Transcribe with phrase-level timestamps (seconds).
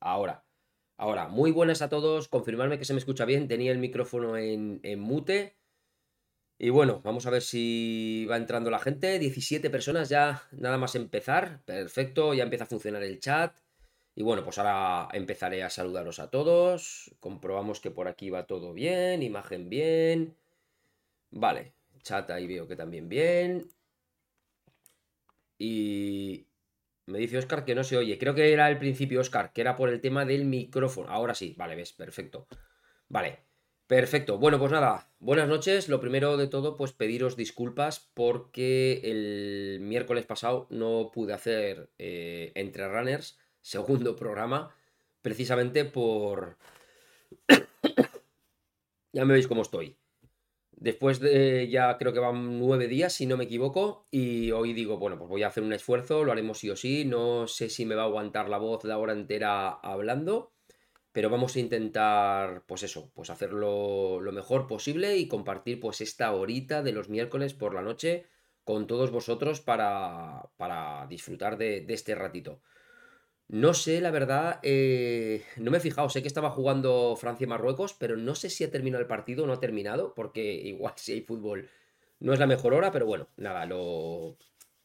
[0.00, 0.44] Ahora,
[0.96, 2.28] ahora, muy buenas a todos.
[2.28, 3.48] Confirmarme que se me escucha bien.
[3.48, 5.56] Tenía el micrófono en, en mute.
[6.58, 9.18] Y bueno, vamos a ver si va entrando la gente.
[9.18, 11.62] 17 personas ya, nada más empezar.
[11.64, 13.56] Perfecto, ya empieza a funcionar el chat.
[14.14, 17.14] Y bueno, pues ahora empezaré a saludaros a todos.
[17.20, 20.36] Comprobamos que por aquí va todo bien, imagen bien.
[21.30, 21.72] Vale,
[22.02, 23.70] chat ahí veo que también bien.
[25.58, 26.46] Y
[27.10, 28.18] me dice Oscar que no se oye.
[28.18, 31.10] Creo que era el principio, Oscar, que era por el tema del micrófono.
[31.10, 32.46] Ahora sí, vale, ves, perfecto.
[33.08, 33.40] Vale,
[33.86, 34.38] perfecto.
[34.38, 35.88] Bueno, pues nada, buenas noches.
[35.88, 42.52] Lo primero de todo, pues pediros disculpas porque el miércoles pasado no pude hacer eh,
[42.54, 44.74] Entre Runners, segundo programa,
[45.22, 46.56] precisamente por...
[49.12, 49.99] ya me veis cómo estoy.
[50.80, 54.96] Después de ya creo que van nueve días, si no me equivoco, y hoy digo,
[54.96, 57.84] bueno, pues voy a hacer un esfuerzo, lo haremos sí o sí, no sé si
[57.84, 60.54] me va a aguantar la voz la hora entera hablando,
[61.12, 66.32] pero vamos a intentar, pues eso, pues hacerlo lo mejor posible y compartir pues esta
[66.32, 68.26] horita de los miércoles por la noche
[68.64, 72.62] con todos vosotros para, para disfrutar de, de este ratito.
[73.52, 78.16] No sé, la verdad, eh, no me he fijado, sé que estaba jugando Francia-Marruecos, pero
[78.16, 81.22] no sé si ha terminado el partido o no ha terminado, porque igual si hay
[81.22, 81.68] fútbol
[82.20, 84.36] no es la mejor hora, pero bueno, nada, lo,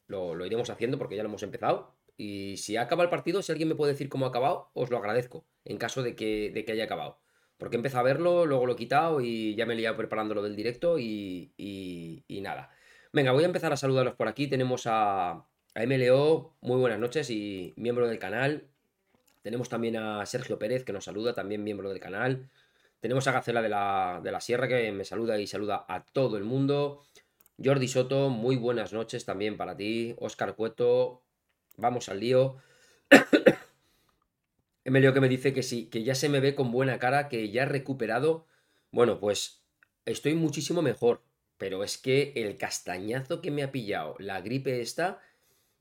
[0.07, 1.95] lo, iremos haciendo porque ya lo hemos empezado.
[2.17, 4.97] Y si acaba el partido, si alguien me puede decir cómo ha acabado, os lo
[4.97, 7.19] agradezco, en caso de que, de que haya acabado.
[7.57, 10.41] Porque empezado a verlo, luego lo he quitado y ya me he liado preparando lo
[10.41, 12.71] del directo y, y, y nada.
[13.13, 14.47] Venga, voy a empezar a saludarlos por aquí.
[14.47, 18.63] Tenemos a, a MLO, muy buenas noches y miembro del canal.
[19.41, 22.49] Tenemos también a Sergio Pérez, que nos saluda, también miembro del canal.
[23.01, 26.37] Tenemos a Gacela de la, de la Sierra, que me saluda y saluda a todo
[26.37, 27.03] el mundo.
[27.61, 30.15] Jordi Soto, muy buenas noches también para ti.
[30.17, 31.21] Oscar Cueto,
[31.75, 32.55] vamos al lío.
[34.85, 37.51] MLO que me dice que sí, que ya se me ve con buena cara, que
[37.51, 38.45] ya he recuperado.
[38.91, 39.61] Bueno, pues
[40.05, 41.21] estoy muchísimo mejor.
[41.57, 45.21] Pero es que el castañazo que me ha pillado, la gripe esta,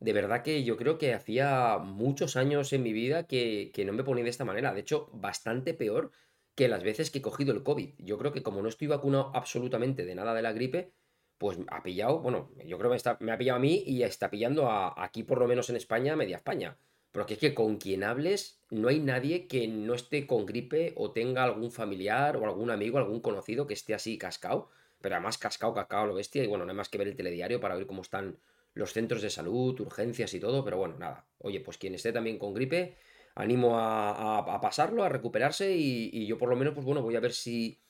[0.04, 4.04] de verdad que yo creo que hacía muchos años en mi vida que, no me
[4.04, 4.74] ponía de esta manera.
[4.74, 6.10] De hecho, bastante peor
[6.54, 7.94] que las veces que he cogido el COVID.
[7.96, 10.92] Yo creo que como no estoy vacunado absolutamente de nada de la gripe,
[11.38, 14.02] pues ha pillado, bueno, yo creo que me, está, me ha pillado a mí y
[14.02, 16.76] está pillando a, aquí por lo menos en España, media España.
[17.10, 21.12] Porque es que con quien hables no hay nadie que no esté con gripe o
[21.12, 24.68] tenga algún familiar o algún amigo, algún conocido que esté así cascado.
[25.00, 26.44] Pero además cascado, cascado lo bestia.
[26.44, 28.36] Y bueno, no hay más que ver el telediario para ver cómo están
[28.74, 31.26] los centros de salud, urgencias y todo, pero bueno, nada.
[31.38, 32.96] Oye, pues quien esté también con gripe,
[33.34, 37.32] animo a, pasarlo, a recuperarse y, yo por lo menos, pues bueno, voy a ver
[37.32, 37.80] si...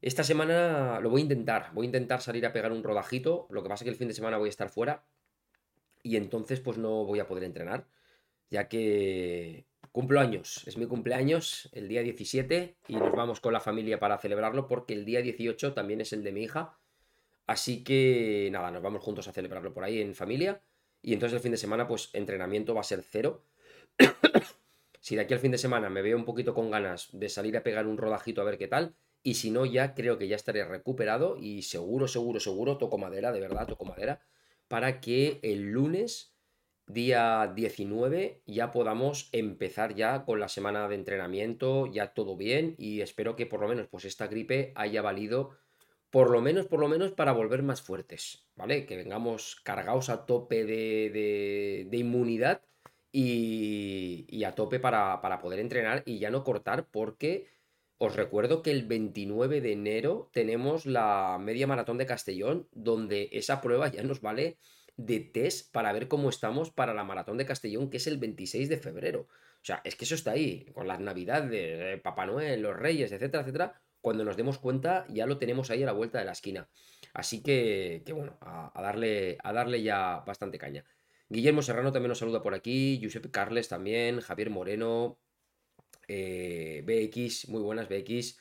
[0.00, 3.64] Esta semana lo voy a intentar, voy a intentar salir a pegar un rodajito, lo
[3.64, 5.04] que pasa es que el fin de semana voy a estar fuera
[6.04, 7.88] y entonces pues no voy a poder entrenar,
[8.48, 13.58] ya que cumplo años, es mi cumpleaños el día 17 y nos vamos con la
[13.58, 16.78] familia para celebrarlo porque el día 18 también es el de mi hija
[17.48, 20.60] Así que nada, nos vamos juntos a celebrarlo por ahí en familia.
[21.00, 23.42] Y entonces el fin de semana, pues entrenamiento va a ser cero.
[25.00, 27.56] si de aquí al fin de semana me veo un poquito con ganas de salir
[27.56, 28.96] a pegar un rodajito a ver qué tal.
[29.22, 33.32] Y si no, ya creo que ya estaré recuperado y seguro, seguro, seguro, toco madera,
[33.32, 34.20] de verdad, toco madera,
[34.68, 36.34] para que el lunes,
[36.86, 43.00] día 19, ya podamos empezar ya con la semana de entrenamiento, ya todo bien y
[43.00, 45.56] espero que por lo menos pues esta gripe haya valido
[46.10, 48.86] por lo menos, por lo menos para volver más fuertes, ¿vale?
[48.86, 52.62] Que vengamos cargados a tope de, de, inmunidad
[53.12, 57.48] y, a tope para, para, poder entrenar y ya no cortar porque
[57.98, 63.60] os recuerdo que el 29 de enero tenemos la media maratón de Castellón donde esa
[63.60, 64.58] prueba ya nos vale
[64.96, 68.68] de test para ver cómo estamos para la maratón de Castellón que es el 26
[68.68, 69.28] de febrero.
[69.60, 73.10] O sea, es que eso está ahí, con las navidades, de Papá Noel, los Reyes,
[73.12, 76.32] etcétera, etcétera cuando nos demos cuenta ya lo tenemos ahí a la vuelta de la
[76.32, 76.66] esquina.
[77.12, 80.82] Así que, bueno, a, darle, a darle ya bastante caña.
[81.28, 85.18] Guillermo Serrano también nos saluda por aquí, Josep Carles también, Javier Moreno,
[86.08, 88.40] eh, BX, muy buenas BX.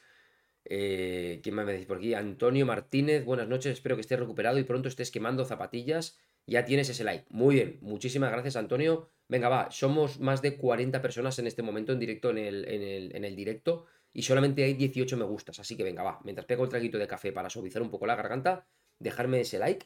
[0.63, 2.13] Eh, ¿Quién me decís por aquí?
[2.13, 6.17] Antonio Martínez, buenas noches, espero que estés recuperado y pronto estés quemando zapatillas.
[6.45, 7.25] Ya tienes ese like.
[7.27, 9.09] Muy bien, muchísimas gracias Antonio.
[9.27, 12.81] Venga, va, somos más de 40 personas en este momento en directo en el, en
[12.81, 13.85] el, en el directo
[14.17, 15.59] y solamente hay 18 me gustas.
[15.59, 18.15] Así que venga, va, mientras pego el traguito de café para suavizar un poco la
[18.15, 18.67] garganta,
[18.97, 19.85] dejarme ese like.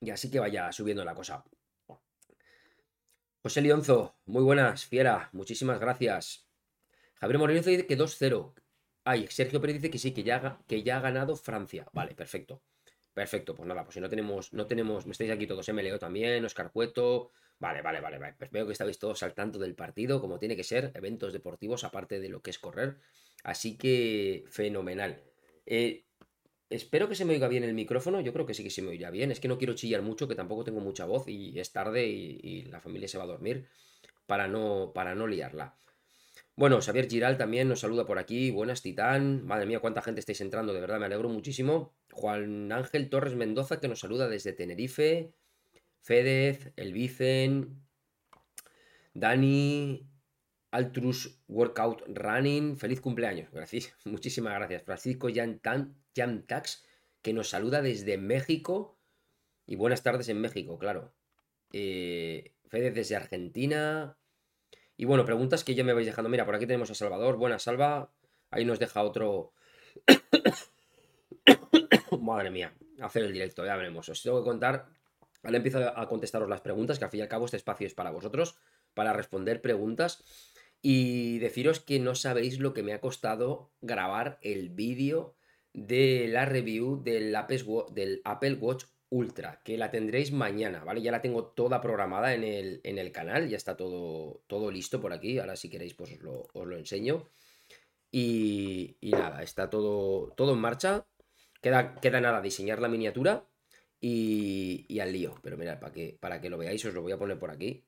[0.00, 1.42] Y así que vaya subiendo la cosa.
[3.42, 6.46] José Lionzo, muy buenas, fiera, muchísimas gracias.
[7.14, 8.52] Javier Moreno dice que 2-0.
[9.04, 11.86] Ay, Sergio Pérez dice que sí, que ya, que ya ha ganado Francia.
[11.94, 12.62] Vale, perfecto.
[13.14, 16.44] Perfecto, pues nada, pues si no tenemos, no tenemos, me estáis aquí todos, MLO también,
[16.44, 17.30] Oscar Cueto.
[17.58, 18.34] Vale, vale, vale, vale.
[18.38, 21.84] Pues veo que estáis todos al tanto del partido, como tiene que ser, eventos deportivos,
[21.84, 22.96] aparte de lo que es correr.
[23.44, 25.22] Así que fenomenal.
[25.66, 26.04] Eh,
[26.70, 28.20] espero que se me oiga bien el micrófono.
[28.20, 29.30] Yo creo que sí que se me oirá bien.
[29.30, 32.40] Es que no quiero chillar mucho, que tampoco tengo mucha voz y es tarde y,
[32.42, 33.68] y la familia se va a dormir
[34.26, 35.76] para no, para no liarla.
[36.54, 38.50] Bueno, Xavier Giral también nos saluda por aquí.
[38.50, 39.44] Buenas, Titán.
[39.46, 41.94] Madre mía, cuánta gente estáis entrando, de verdad, me alegro muchísimo.
[42.12, 45.32] Juan Ángel Torres Mendoza que nos saluda desde Tenerife.
[46.02, 47.82] Fedez, El Vicen,
[49.14, 50.06] Dani,
[50.70, 52.76] Altrus Workout Running.
[52.76, 53.50] Feliz cumpleaños.
[53.50, 53.94] Gracias.
[54.04, 54.82] Muchísimas gracias.
[54.82, 55.28] Francisco
[56.46, 56.84] Tax
[57.22, 58.98] que nos saluda desde México.
[59.66, 61.14] Y buenas tardes en México, claro.
[61.72, 64.18] Eh, Fedez desde Argentina.
[65.02, 66.28] Y bueno, preguntas que ya me vais dejando.
[66.28, 67.36] Mira, por aquí tenemos a Salvador.
[67.36, 68.12] Buenas, Salva.
[68.52, 69.52] Ahí nos deja otro.
[72.20, 74.08] Madre mía, hacer el directo, ya veremos.
[74.08, 74.86] Os tengo que contar.
[75.42, 77.94] Ahora empiezo a contestaros las preguntas, que al fin y al cabo este espacio es
[77.94, 78.54] para vosotros,
[78.94, 80.22] para responder preguntas.
[80.80, 85.34] Y deciros que no sabéis lo que me ha costado grabar el vídeo
[85.72, 91.02] de la review del Apple Watch Ultra, que la tendréis mañana, ¿vale?
[91.02, 95.02] Ya la tengo toda programada en el, en el canal, ya está todo, todo listo
[95.02, 95.38] por aquí.
[95.38, 97.28] Ahora si queréis pues os lo, os lo enseño.
[98.10, 101.04] Y, y, nada, está todo, todo en marcha.
[101.60, 103.44] Queda, queda nada, diseñar la miniatura
[104.00, 105.34] y, y al lío.
[105.42, 107.84] Pero mirad, para que, para que lo veáis, os lo voy a poner por aquí.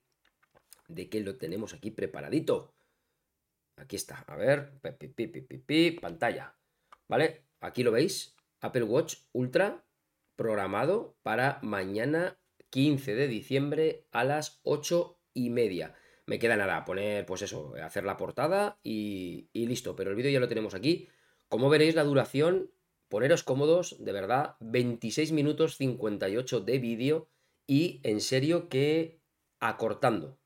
[0.88, 2.74] De que lo tenemos aquí preparadito.
[3.76, 4.72] Aquí está, a ver,
[6.02, 6.54] pantalla.
[7.08, 7.44] ¿Vale?
[7.60, 8.36] Aquí lo veis.
[8.60, 9.82] Apple Watch Ultra
[10.36, 12.38] programado para mañana
[12.70, 15.94] 15 de diciembre a las 8 y media.
[16.26, 19.94] Me queda nada, poner, pues eso, hacer la portada y, listo.
[19.94, 21.08] Pero el vídeo ya lo tenemos aquí.
[21.48, 22.70] Como veréis, la duración
[23.08, 27.28] Poneros cómodos, de verdad, 26 minutos 58 de vídeo
[27.64, 29.20] y en serio que
[29.60, 30.38] acortando.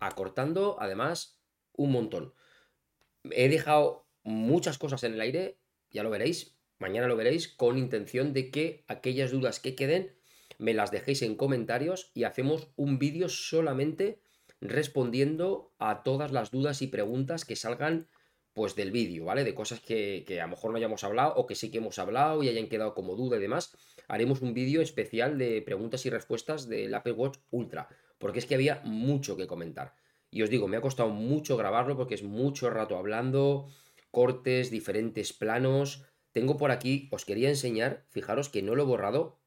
[0.00, 1.38] Acortando, además,
[1.72, 2.32] un montón.
[3.30, 5.58] He dejado muchas cosas en el aire,
[5.90, 10.16] ya lo veréis, mañana lo veréis, con intención de que aquellas dudas que queden
[10.58, 14.20] me las dejéis en comentarios y hacemos un vídeo solamente
[14.60, 18.08] respondiendo a todas las dudas y preguntas que salgan
[18.58, 19.44] pues del vídeo, ¿vale?
[19.44, 22.42] De cosas que, a lo mejor no hayamos hablado o que sí que hemos hablado
[22.42, 23.76] y hayan quedado como duda y demás.
[24.08, 28.56] Haremos un vídeo especial de preguntas y respuestas del Apple Watch Ultra, porque es que
[28.56, 29.94] había mucho que comentar.
[30.32, 33.68] Y os digo, me ha costado mucho grabarlo porque es mucho rato hablando,
[34.10, 36.04] cortes, diferentes planos.
[36.32, 39.38] Tengo por aquí, os quería enseñar, fijaros que no lo he borrado,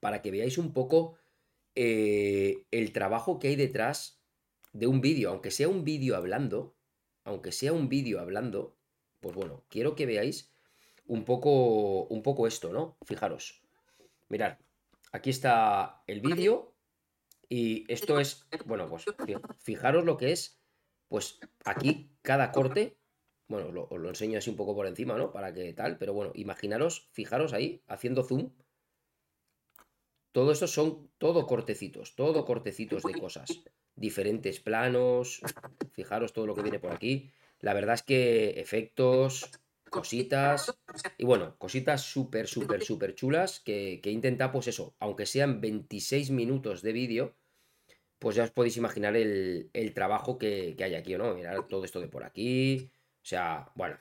[0.00, 1.16] para que veáis un poco
[1.74, 4.20] eh, el trabajo que hay detrás
[4.72, 6.74] de un vídeo, aunque sea un vídeo hablando,
[7.24, 8.76] aunque sea un vídeo hablando,
[9.20, 10.52] pues bueno, quiero que veáis
[11.06, 12.96] un poco, un poco esto, ¿no?
[13.04, 13.62] Fijaros.
[14.28, 14.58] Mirad,
[15.12, 16.74] aquí está el vídeo
[17.48, 19.04] y esto es, bueno, pues
[19.58, 20.58] fijaros lo que es,
[21.08, 22.96] pues aquí cada corte,
[23.52, 25.32] bueno, os lo enseño así un poco por encima, ¿no?
[25.32, 28.50] Para que tal, pero bueno, imaginaros, fijaros ahí, haciendo zoom.
[30.32, 33.62] Todo esto son todo cortecitos, todo cortecitos de cosas
[33.94, 35.40] diferentes planos.
[35.92, 37.30] Fijaros todo lo que viene por aquí.
[37.60, 39.50] La verdad es que efectos,
[39.90, 40.74] cositas.
[41.18, 46.30] Y bueno, cositas súper, súper, súper chulas que, que intenta, pues eso, aunque sean 26
[46.30, 47.36] minutos de vídeo,
[48.18, 51.34] pues ya os podéis imaginar el, trabajo que, que, hay aquí, ¿no?
[51.34, 52.90] Mirar todo esto de por aquí.
[53.22, 53.98] O sea, bueno,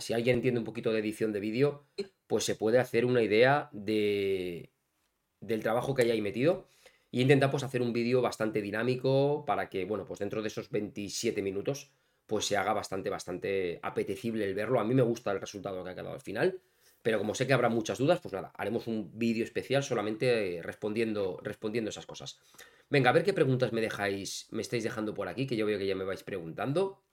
[0.00, 1.86] si alguien entiende un poquito de edición de vídeo,
[2.26, 4.70] pues se puede hacer una idea de,
[5.40, 6.66] del trabajo que hay ahí metido.
[7.12, 10.70] Y intenta pues hacer un vídeo bastante dinámico para que, bueno, pues dentro de esos
[10.70, 11.92] 27 minutos
[12.26, 14.80] pues se haga bastante, bastante apetecible el verlo.
[14.80, 16.60] A mí me gusta el resultado que ha quedado al final,
[17.02, 21.38] pero como sé que habrá muchas dudas, pues nada, haremos un vídeo especial solamente respondiendo,
[21.42, 22.40] respondiendo esas cosas.
[22.90, 25.78] Venga, a ver qué preguntas me dejáis, me estáis dejando por aquí, que yo veo
[25.78, 27.05] que ya me vais preguntando.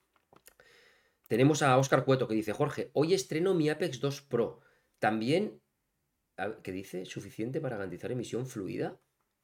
[1.27, 4.59] Tenemos a Oscar Cueto que dice, Jorge, hoy estreno mi Apex 2 Pro.
[4.99, 5.61] También,
[6.63, 7.05] ¿qué dice?
[7.05, 8.99] ¿Suficiente para garantizar emisión fluida?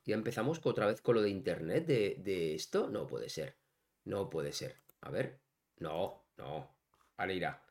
[0.06, 2.90] Ya empezamos otra vez con lo de internet de, esto.
[2.90, 3.58] No puede ser.
[4.06, 4.78] No puede ser.
[5.02, 5.40] A ver.
[5.78, 6.76] No, no.
[7.18, 7.64] Ahora irá.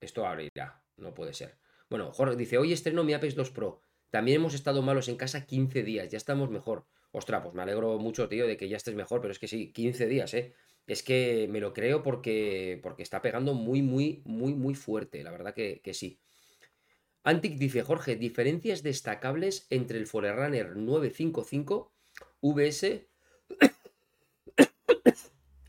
[0.00, 0.84] Esto ahora irá.
[0.96, 1.58] No puede ser.
[1.88, 3.80] Bueno, Jorge dice, hoy estreno mi Apex 2 Pro.
[4.10, 6.08] También hemos estado malos en casa 15 días.
[6.10, 6.86] Ya estamos mejor.
[7.12, 9.20] Ostras, pues me alegro mucho, tío, de que ya estés mejor.
[9.20, 10.54] Pero es que sí, 15 días, ¿eh?
[10.86, 15.22] Es que me lo creo porque, porque está pegando muy, muy, muy, muy fuerte.
[15.22, 16.18] La verdad que, sí.
[17.24, 21.92] Antic dice, Jorge, diferencias destacables entre el Forerunner 955
[22.40, 23.06] VS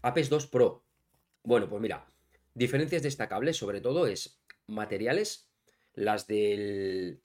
[0.04, 0.84] Apex 2 Pro.
[1.44, 2.06] Bueno, pues mira,
[2.54, 5.50] diferencias destacables sobre todo es materiales,
[5.94, 7.22] las del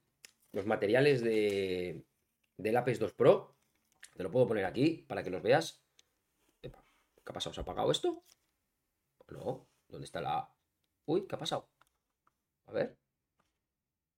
[0.52, 2.04] los materiales de,
[2.57, 3.57] del Apex 2 Pro.
[4.16, 5.83] Te lo puedo poner aquí para que los veas.
[7.28, 7.52] ¿Qué ha pasado?
[7.52, 8.25] ¿Se ha apagado esto?
[9.28, 9.68] No.
[9.87, 10.50] ¿Dónde está la...?
[11.04, 11.68] Uy, ¿qué ha pasado?
[12.64, 12.97] A ver.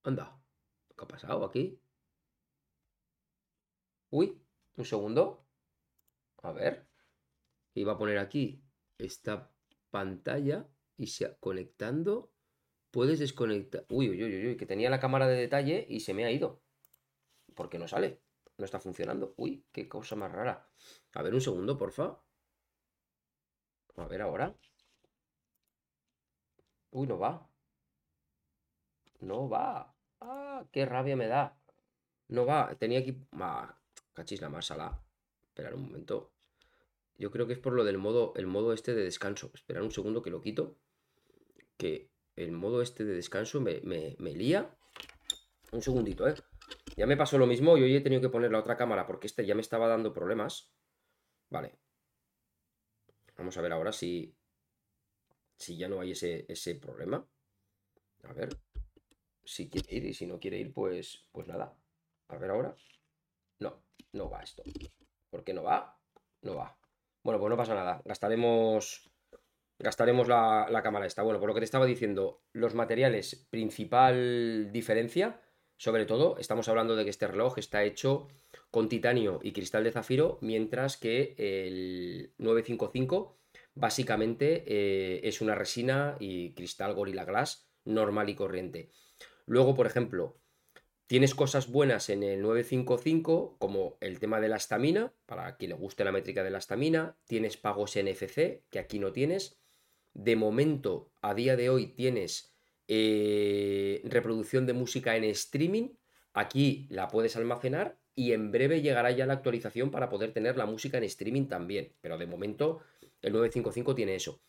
[0.03, 0.41] Anda.
[0.97, 1.77] ¿Qué ha pasado aquí?
[4.11, 4.41] Uy,
[4.77, 5.45] un segundo.
[6.41, 6.87] A ver.
[7.73, 8.63] Iba a poner aquí
[8.97, 9.51] esta
[9.89, 12.31] pantalla y se conectando.
[12.91, 13.85] Puedes desconectar.
[13.89, 16.61] Uy, uy, uy, uy, que tenía la cámara de detalle y se me ha ido.
[17.55, 18.21] Porque no sale.
[18.57, 19.33] No está funcionando.
[19.35, 20.71] Uy, qué cosa más rara.
[21.13, 22.17] A ver, un segundo, porfa.
[23.97, 24.55] A ver ahora.
[26.91, 27.47] Uy, no va.
[29.19, 29.95] No va.
[30.19, 31.57] Ah, qué rabia me da.
[32.27, 32.75] No va.
[32.77, 33.17] Tenía aquí.
[33.33, 33.77] Ah,
[34.13, 34.99] cachis la más sala.
[35.43, 36.31] Esperar un momento.
[37.17, 39.51] Yo creo que es por lo del modo, el modo este de descanso.
[39.53, 40.77] Esperar un segundo que lo quito.
[41.77, 44.75] Que el modo este de descanso me, me, lía.
[45.71, 46.35] Un segundito, ¿eh?
[46.97, 49.27] Ya me pasó lo mismo y hoy he tenido que poner la otra cámara porque
[49.27, 50.71] este ya me estaba dando problemas.
[51.49, 51.77] Vale.
[53.41, 54.37] Vamos a ver ahora si,
[55.57, 57.27] si ya no hay ese, ese problema.
[58.21, 58.55] A ver.
[59.43, 61.75] Si quiere ir y si no quiere ir, pues, pues nada.
[62.27, 62.75] A ver ahora.
[63.57, 63.81] No,
[64.13, 64.61] no va esto.
[65.31, 65.99] ¿Por qué no va?
[66.43, 66.77] No va.
[67.23, 68.03] Bueno, pues no pasa nada.
[68.05, 69.09] Gastaremos.
[69.79, 71.23] Gastaremos la, la cámara esta.
[71.23, 75.41] Bueno, por lo que te estaba diciendo, los materiales, principal diferencia,
[75.77, 78.27] sobre todo, estamos hablando de que este reloj está hecho
[78.71, 83.37] con titanio y cristal de zafiro, mientras que el 955
[83.73, 88.91] básicamente eh, es una resina y cristal Gorilla Glass normal y corriente.
[89.45, 90.39] Luego, por ejemplo,
[91.07, 95.75] tienes cosas buenas en el 955, como el tema de la estamina, para quien le
[95.75, 97.17] guste la métrica de la estamina.
[97.25, 99.61] Tienes pagos NFC, que aquí no tienes.
[100.13, 102.55] De momento, a día de hoy, tienes
[102.87, 105.95] eh, reproducción de música en streaming.
[106.33, 110.65] Aquí la puedes almacenar y en breve llegará ya la actualización para poder tener la
[110.65, 111.93] música en streaming también.
[112.01, 112.81] Pero de momento
[113.21, 114.41] el 955 tiene eso.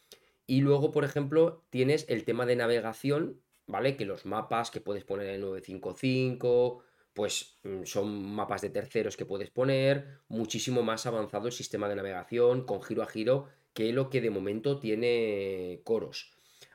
[0.46, 3.96] Y luego, por ejemplo, tienes el tema de navegación, ¿vale?
[3.96, 6.82] Que los mapas que puedes poner en el 955,
[7.14, 11.96] pues mm, son mapas de terceros que puedes poner, muchísimo más avanzado el sistema de
[11.96, 16.32] navegación con giro a giro que lo que de momento tiene Coros.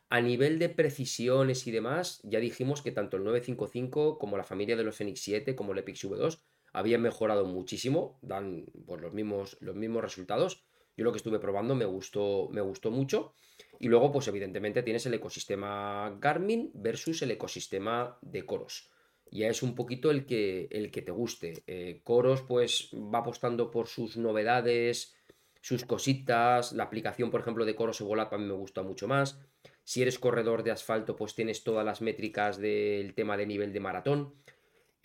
[0.09, 4.77] A nivel de precisiones y demás, ya dijimos que tanto el 955 como la familia
[4.77, 6.39] de los Fenix 7 como el Epix V2
[6.73, 10.63] habían mejorado muchísimo, dan pues, los, mismos, los mismos resultados.
[10.95, 13.33] Yo lo que estuve probando me gustó, me gustó mucho.
[13.79, 18.89] Y luego, pues evidentemente tienes el ecosistema Garmin versus el ecosistema de Coros.
[19.31, 21.63] Ya es un poquito el que, el que te guste.
[21.67, 25.15] Eh, Coros, pues, va apostando por sus novedades,
[25.61, 26.71] sus cositas.
[26.73, 29.39] La aplicación, por ejemplo, de Coros Evolap a mí me gusta mucho más.
[29.83, 33.79] Si eres corredor de asfalto, pues tienes todas las métricas del tema de nivel de
[33.79, 34.33] maratón.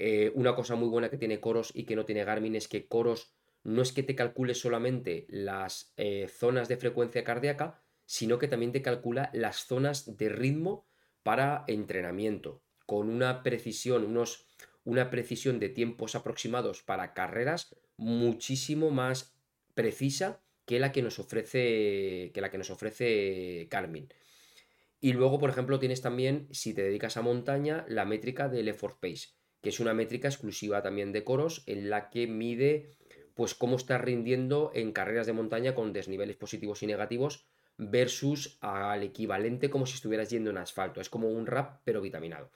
[0.05, 2.89] Eh, una cosa muy buena que tiene Coros y que no tiene Garmin es que
[2.89, 8.49] Coros no es que te calcule solamente las eh, zonas de frecuencia cardíaca, sino que
[8.49, 10.89] también te calcula las zonas de ritmo
[11.23, 14.49] para entrenamiento, con una precisión, unos,
[14.83, 19.37] una precisión de tiempos aproximados para carreras muchísimo más
[19.75, 24.13] precisa que la que nos ofrece, que la que nos ofrece Garmin.
[24.99, 28.99] Y luego, por ejemplo, tienes también, si te dedicas a montaña, la métrica del effort
[28.99, 29.29] pace,
[29.63, 32.91] que es una métrica exclusiva también de Coros, en la que mide
[33.35, 37.47] pues cómo está rindiendo en carreras de montaña con desniveles positivos y negativos
[37.79, 41.01] versus al equivalente como si estuvieras yendo en asfalto.
[41.01, 42.51] Es como un rap pero vitaminado.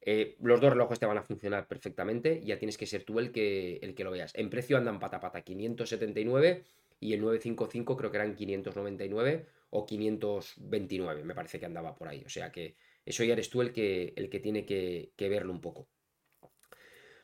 [0.00, 3.30] Eh, los dos relojes te van a funcionar perfectamente, ya tienes que ser tú el
[3.30, 4.32] que, el que lo veas.
[4.34, 6.64] En precio andan pata pata 579
[7.00, 12.22] y el 955 creo que eran 599 o 529, me parece que andaba por ahí.
[12.24, 15.60] O sea que eso ya eres tú el que, el que tiene que verlo un
[15.60, 15.88] poco.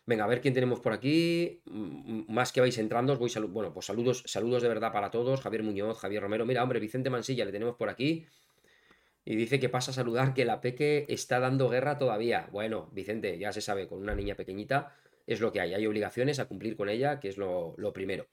[0.06, 1.62] Venga, a ver quién tenemos por aquí.
[1.64, 3.50] Más que vais entrando, os voy salud.
[3.50, 5.40] Bueno, pues saludos, saludos de verdad para todos.
[5.40, 6.44] Javier Muñoz, Javier Romero.
[6.44, 8.26] Mira, hombre, Vicente Mansilla, le tenemos por aquí.
[9.25, 12.49] Y dice que pasa a saludar que la Peque está dando guerra todavía.
[12.52, 14.94] Bueno, Vicente, ya se sabe, con una niña pequeñita
[15.26, 15.75] es lo que hay.
[15.75, 18.26] Hay obligaciones a cumplir con ella, que es lo, primero.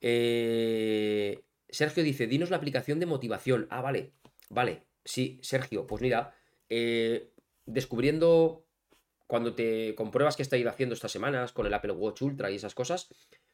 [0.00, 3.66] Eh, Sergio dice, dinos la aplicación de motivación.
[3.70, 4.12] Ah, vale,
[4.50, 4.82] vale.
[5.04, 6.34] Sí, Sergio, pues mira,
[6.68, 7.30] eh,
[7.66, 8.63] descubriendo
[9.26, 12.56] cuando te compruebas que está ido haciendo estas semanas con el Apple Watch Ultra y
[12.56, 13.08] esas cosas,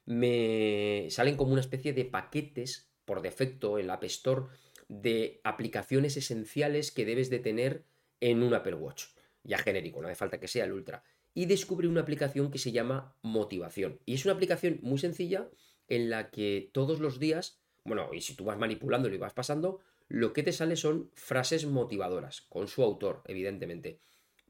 [0.04, 4.46] me salen como una especie de paquetes por defecto en la App Store
[4.88, 7.84] de aplicaciones esenciales que debes de tener
[8.20, 9.04] en un Apple Watch.
[9.44, 11.04] Ya genérico, no hace falta que sea el Ultra.
[11.32, 14.00] Y descubrí una aplicación que se llama Motivación.
[14.04, 15.48] Y es una aplicación muy sencilla
[15.86, 19.80] en la que todos los días, bueno, y si tú vas manipulándolo y vas pasando,
[20.08, 24.00] lo que te sale son frases motivadoras, con su autor, evidentemente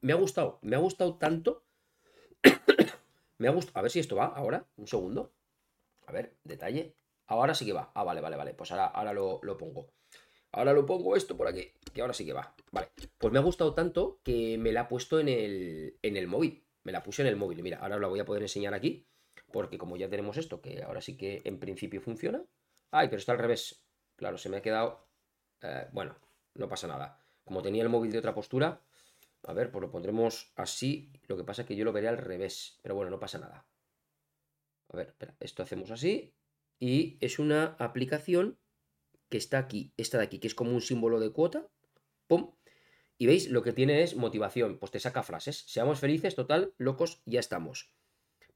[0.01, 1.63] me ha gustado, me ha gustado tanto
[3.37, 3.79] me ha gustado.
[3.79, 4.65] A ver si esto va ahora.
[4.77, 5.33] Un segundo.
[6.07, 6.95] A ver, detalle.
[7.27, 7.91] Ahora sí que va.
[7.93, 8.53] Ah, vale, vale, vale.
[8.53, 9.87] Pues ahora, ahora lo, lo pongo.
[10.51, 11.71] Ahora lo pongo esto por aquí.
[11.93, 12.53] Que ahora sí que va.
[12.71, 12.89] Vale.
[13.17, 16.63] Pues me ha gustado tanto que me la ha puesto en el, en el móvil.
[16.83, 17.61] Me la puse en el móvil.
[17.63, 19.07] Mira, ahora la voy a poder enseñar aquí.
[19.51, 22.43] Porque como ya tenemos esto, que ahora sí que en principio funciona.
[22.89, 23.83] Ay, pero está al revés.
[24.15, 25.07] Claro, se me ha quedado...
[25.61, 26.15] Eh, bueno,
[26.55, 27.19] no pasa nada.
[27.45, 28.81] Como tenía el móvil de otra postura,
[29.43, 31.11] a ver, pues lo pondremos así.
[31.27, 32.79] Lo que pasa es que yo lo veré al revés.
[32.81, 33.65] Pero bueno, no pasa nada.
[34.89, 36.33] A ver, espera, esto hacemos así.
[36.79, 38.59] Y es una aplicación
[39.29, 41.69] que está aquí, esta de aquí, que es como un símbolo de cuota.
[42.27, 42.55] ¡Pum!
[43.17, 44.77] Y veis, lo que tiene es motivación.
[44.79, 45.63] Pues te saca frases.
[45.67, 47.93] Seamos felices, total, locos, ya estamos.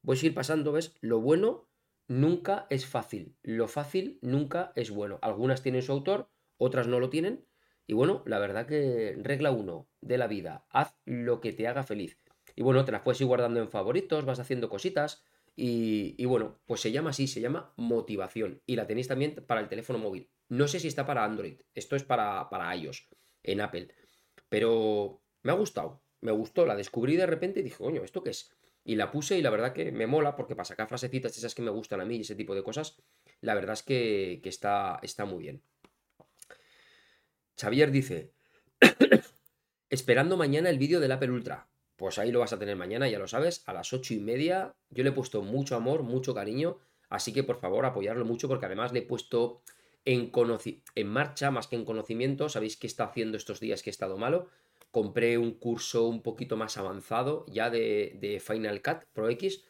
[0.01, 0.95] Voy a ir pasando, ¿ves?
[1.01, 1.67] Lo bueno
[2.07, 3.35] nunca es fácil.
[3.41, 5.19] Lo fácil nunca es bueno.
[5.21, 7.45] Algunas tienen su autor, otras no lo tienen.
[7.87, 11.83] Y bueno, la verdad que regla uno de la vida, haz lo que te haga
[11.83, 12.19] feliz.
[12.55, 15.23] Y bueno, te las puedes ir guardando en favoritos, vas haciendo cositas.
[15.55, 18.61] Y, y, bueno, pues se llama así, se llama motivación.
[18.65, 20.29] Y la tenéis también para el teléfono móvil.
[20.49, 23.07] No sé si está para Android, esto es para, para iOS,
[23.43, 23.89] en Apple.
[24.49, 28.31] Pero me ha gustado, me gustó, la descubrí de repente y dije, coño, ¿esto qué
[28.31, 28.51] es?
[28.83, 31.63] Y la puse y la verdad que me mola porque para sacar frasecitas esas que
[31.63, 33.01] me gustan a mí y ese tipo de cosas,
[33.41, 35.63] la verdad es que, que está, está muy bien.
[37.57, 38.31] Xavier dice,
[39.89, 41.67] esperando mañana el vídeo del Apple Ultra.
[41.95, 44.75] Pues ahí lo vas a tener mañana, ya lo sabes, a las ocho y media.
[44.89, 46.77] Yo le he puesto mucho amor, mucho cariño,
[47.09, 49.61] así que por favor apoyarlo mucho porque además le he puesto
[50.03, 50.31] en,
[50.95, 52.49] en marcha más que en conocimiento.
[52.49, 54.49] Sabéis que está haciendo estos días que he estado malo.
[54.91, 59.63] Compré un curso un poquito más avanzado ya de, de Final Cut Pro X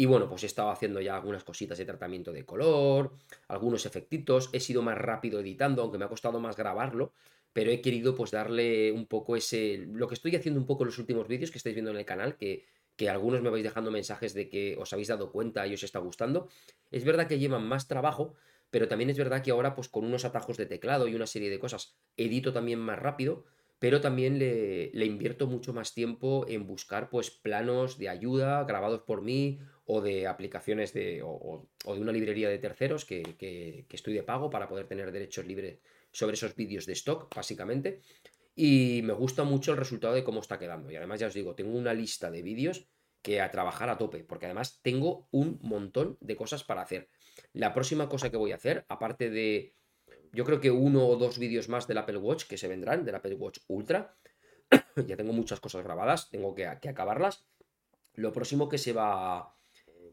[0.00, 3.12] y bueno, pues he estado haciendo ya algunas cositas de tratamiento de color,
[3.48, 7.12] algunos efectitos, he sido más rápido editando, aunque me ha costado más grabarlo,
[7.52, 9.86] pero he querido pues darle un poco ese...
[9.92, 12.06] Lo que estoy haciendo un poco en los últimos vídeos que estáis viendo en el
[12.06, 12.64] canal, que,
[12.96, 15.98] que algunos me vais dejando mensajes de que os habéis dado cuenta y os está
[15.98, 16.48] gustando,
[16.90, 18.32] es verdad que llevan más trabajo,
[18.70, 21.50] pero también es verdad que ahora pues con unos atajos de teclado y una serie
[21.50, 23.44] de cosas edito también más rápido,
[23.78, 29.00] pero también le, le, invierto mucho más tiempo en buscar pues planos de ayuda grabados
[29.02, 29.58] por mí
[29.92, 34.22] o de aplicaciones de, o, de una librería de terceros que, que, que, estoy de
[34.22, 35.80] pago para poder tener derechos libres
[36.12, 38.00] sobre esos vídeos de stock, básicamente.
[38.54, 40.92] Y me gusta mucho el resultado de cómo está quedando.
[40.92, 42.86] Y además ya os digo, tengo una lista de vídeos
[43.20, 47.08] que a trabajar a tope, porque además tengo un montón de cosas para hacer.
[47.52, 49.74] La próxima cosa que voy a hacer, aparte de
[50.32, 53.16] yo creo que uno o dos vídeos más del Apple Watch que se vendrán, del
[53.16, 54.16] Apple Watch Ultra.
[55.06, 57.44] ya tengo muchas cosas grabadas, tengo que, que, acabarlas.
[58.14, 59.56] Lo próximo que se va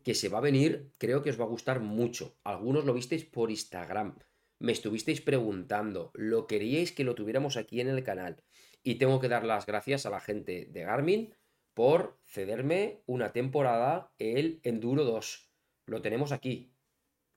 [0.07, 2.37] que se va a venir, creo que os va a gustar mucho.
[2.45, 4.17] Algunos lo visteis por Instagram.
[4.57, 8.41] Me estuvisteis preguntando, lo queríais que lo tuviéramos aquí en el canal.
[8.83, 11.35] Y tengo que dar las gracias a la gente de Garmin
[11.73, 15.51] por cederme una temporada el Enduro 2.
[15.87, 16.71] Lo tenemos aquí,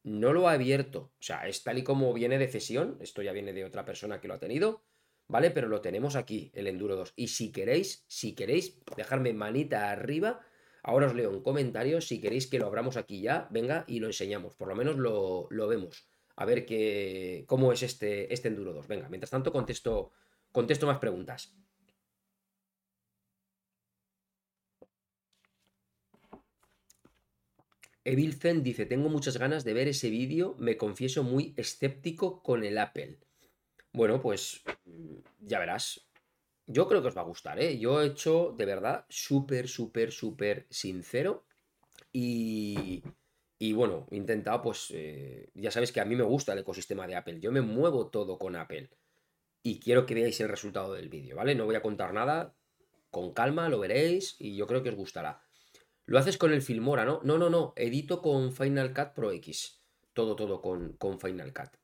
[0.05, 1.13] no lo ha abierto.
[1.19, 2.99] O sea, es tal y como viene de cesión.
[3.01, 4.85] Esto ya viene de otra persona que lo ha tenido.
[5.27, 5.51] ¿Vale?
[5.51, 7.15] Pero lo tenemos aquí, el Enduro 2.
[7.17, 10.41] Y si queréis, si queréis dejarme manita arriba,
[10.83, 12.07] ahora os leo en comentarios.
[12.07, 14.57] Si queréis que lo abramos aquí ya, venga y lo enseñamos.
[14.57, 16.09] Por lo menos lo, lo vemos.
[16.37, 18.89] A ver qué, cómo es este, este Enduro 2.
[18.89, 20.13] Venga, mientras tanto contesto,
[20.53, 21.55] contesto más preguntas.
[28.05, 32.79] Evilzen dice, tengo muchas ganas de ver ese vídeo, me confieso muy escéptico con el
[32.79, 33.19] Apple.
[33.93, 34.63] Bueno, pues
[35.41, 36.10] ya verás.
[36.73, 37.79] Yo creo que os va a gustar, ¿eh?
[37.79, 41.45] Yo he hecho de verdad súper, súper, súper sincero
[42.13, 43.03] y,
[43.59, 47.09] y bueno, he intentado, pues, eh, ya sabéis que a mí me gusta el ecosistema
[47.09, 48.89] de Apple, yo me muevo todo con Apple
[49.65, 51.57] y quiero que veáis el resultado del vídeo, ¿vale?
[51.57, 52.55] No voy a contar nada,
[53.11, 55.43] con calma lo veréis y yo creo que os gustará.
[56.07, 57.21] Lo haces con el Filmora, ¿no?
[57.25, 57.73] No, no, no.
[57.77, 59.81] Edito con Final Cut Pro X.
[60.13, 61.80] Todo, todo con, con Final Cut.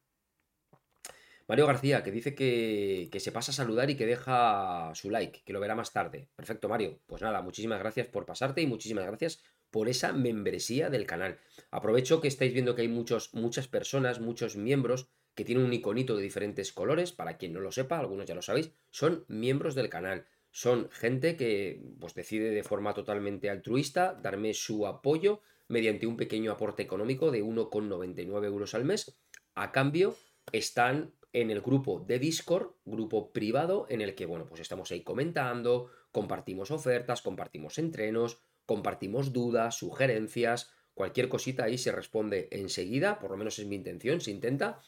[1.48, 5.52] Mario García, que dice que, se pasa a saludar y que deja su like, que
[5.52, 6.28] lo verá más tarde.
[6.34, 7.00] Perfecto, Mario.
[7.06, 11.38] Pues nada, muchísimas gracias por pasarte y muchísimas gracias por esa membresía del canal.
[11.70, 16.16] Aprovecho que estáis viendo que hay muchos, muchas personas, muchos miembros que tienen un iconito
[16.16, 17.12] de diferentes colores.
[17.12, 21.36] Para quien no lo sepa, algunos ya lo sabéis, son miembros del canal son gente
[21.36, 27.30] que pues, decide de forma totalmente altruista darme su apoyo mediante un pequeño aporte económico
[27.30, 29.20] de 1,99 euros al mes.
[29.54, 30.16] A cambio,
[30.52, 35.02] están en el grupo de Discord, grupo privado, en el que, bueno, pues estamos ahí
[35.02, 43.32] comentando, compartimos ofertas, compartimos entrenos, compartimos dudas, sugerencias, cualquier cosita ahí se responde enseguida, por
[43.32, 44.80] lo menos es mi intención, se intenta,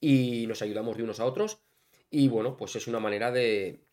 [0.00, 1.58] y nos ayudamos de unos a otros.
[2.08, 3.84] Y bueno, pues es una manera de,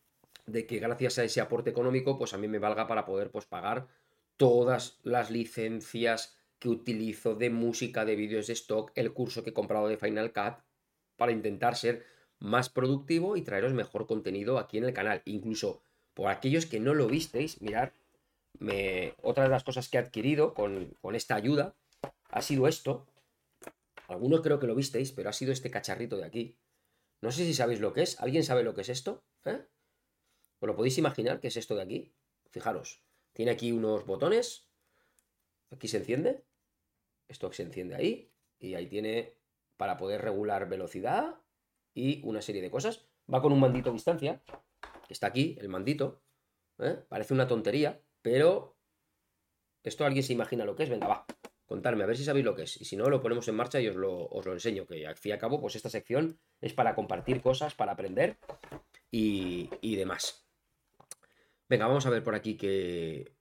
[0.46, 3.46] de que gracias a ese aporte económico, pues a mí me valga para poder pues
[3.46, 3.88] pagar
[4.36, 9.52] todas las licencias que utilizo de música, de vídeos de stock, el curso que he
[9.52, 10.62] comprado de Final Cut
[11.16, 12.04] para intentar ser
[12.38, 15.22] más productivo y traeros mejor contenido aquí en el canal.
[15.24, 15.82] Incluso
[16.14, 17.92] por aquellos que no lo visteis, mirar,
[19.22, 21.74] otra de las cosas que he adquirido con, con esta ayuda
[22.30, 23.06] ha sido esto.
[24.08, 26.56] Algunos creo que lo visteis, pero ha sido este cacharrito de aquí.
[27.20, 28.20] No sé si sabéis lo que es.
[28.20, 29.22] ¿Alguien sabe lo que es esto?
[29.44, 29.64] ¿Eh?
[30.60, 32.12] ¿Os lo podéis imaginar qué es esto de aquí?
[32.50, 33.00] Fijaros,
[33.32, 34.68] tiene aquí unos botones.
[35.70, 36.44] Aquí se enciende.
[37.28, 38.30] Esto se enciende ahí.
[38.58, 39.34] Y ahí tiene
[39.76, 41.36] para poder regular velocidad
[41.94, 43.06] y una serie de cosas.
[43.32, 44.42] Va con un mandito a distancia.
[45.08, 46.22] Está aquí, el mandito.
[46.78, 47.04] ¿eh?
[47.08, 48.76] Parece una tontería, pero
[49.82, 50.90] esto alguien se imagina lo que es.
[50.90, 51.26] Venga, va,
[51.66, 52.80] contarme, a ver si sabéis lo que es.
[52.80, 54.86] Y si no, lo ponemos en marcha y os lo, os lo enseño.
[54.86, 58.38] Que al fin y al cabo, pues esta sección es para compartir cosas, para aprender
[59.10, 60.46] y, y demás.
[61.68, 63.32] Venga, vamos a ver por aquí que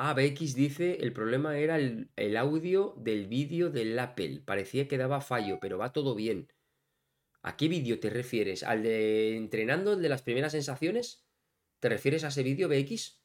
[0.00, 4.42] Ah, BX dice, el problema era el, audio del vídeo del Apple.
[4.44, 6.52] Parecía que daba fallo, pero va todo bien.
[7.42, 8.62] ¿A qué vídeo te refieres?
[8.62, 11.26] ¿Al de entrenando, el de las primeras sensaciones?
[11.80, 13.20] ¿Te refieres a ese vídeo, BX?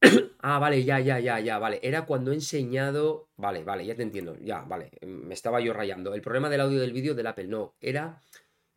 [0.40, 1.78] ah, vale, ya, ya, ya, ya, vale.
[1.82, 3.30] Era cuando he enseñado...
[3.36, 4.36] Vale, vale, ya te entiendo.
[4.40, 4.90] Ya, vale.
[5.02, 6.12] Me estaba yo rayando.
[6.12, 7.76] El problema del audio del vídeo del Apple, no.
[7.80, 8.20] Era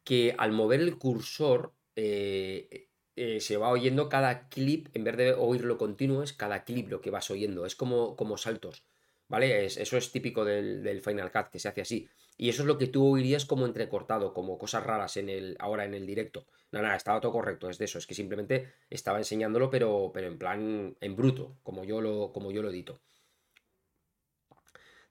[0.03, 1.73] que al mover el cursor...
[1.95, 6.89] Eh, eh, se va oyendo cada clip, en vez de oírlo continuo, es cada clip
[6.89, 8.84] lo que vas oyendo, es como, como saltos,
[9.28, 9.65] ¿vale?
[9.65, 12.08] eso es típico del, Final Cut, que se hace así.
[12.38, 15.86] Y eso es lo que tú oirías como entrecortado, como cosas raras en el, ahora
[15.86, 16.45] en el directo.
[16.71, 20.28] No, nada, estaba todo correcto, es de eso, es que simplemente estaba enseñándolo, pero, pero
[20.28, 22.99] en plan, en bruto, como yo lo, como yo lo edito.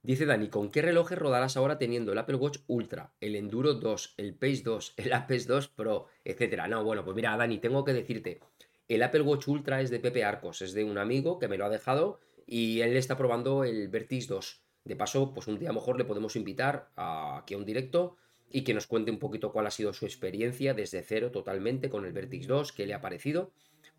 [0.05, 4.17] Dice Dani, ¿con qué relojes rodarás ahora teniendo el Apple Watch Ultra, el Enduro 2,
[4.19, 6.69] el Pace 2, el Apple 2 Pro, etcétera?
[6.69, 8.41] No, bueno, pues mira, Dani, tengo que decirte,
[8.87, 11.65] el Apple Watch Ultra es de Pepe Arcos, es de un amigo que me lo
[11.65, 14.61] ha dejado y él está probando el Vertix 2.
[14.85, 18.19] De paso, pues un día mejor le podemos invitar aquí a un directo
[18.51, 22.05] y que nos cuente un poquito cuál ha sido su experiencia desde cero totalmente con
[22.05, 23.53] el Vertix 2, qué le ha parecido,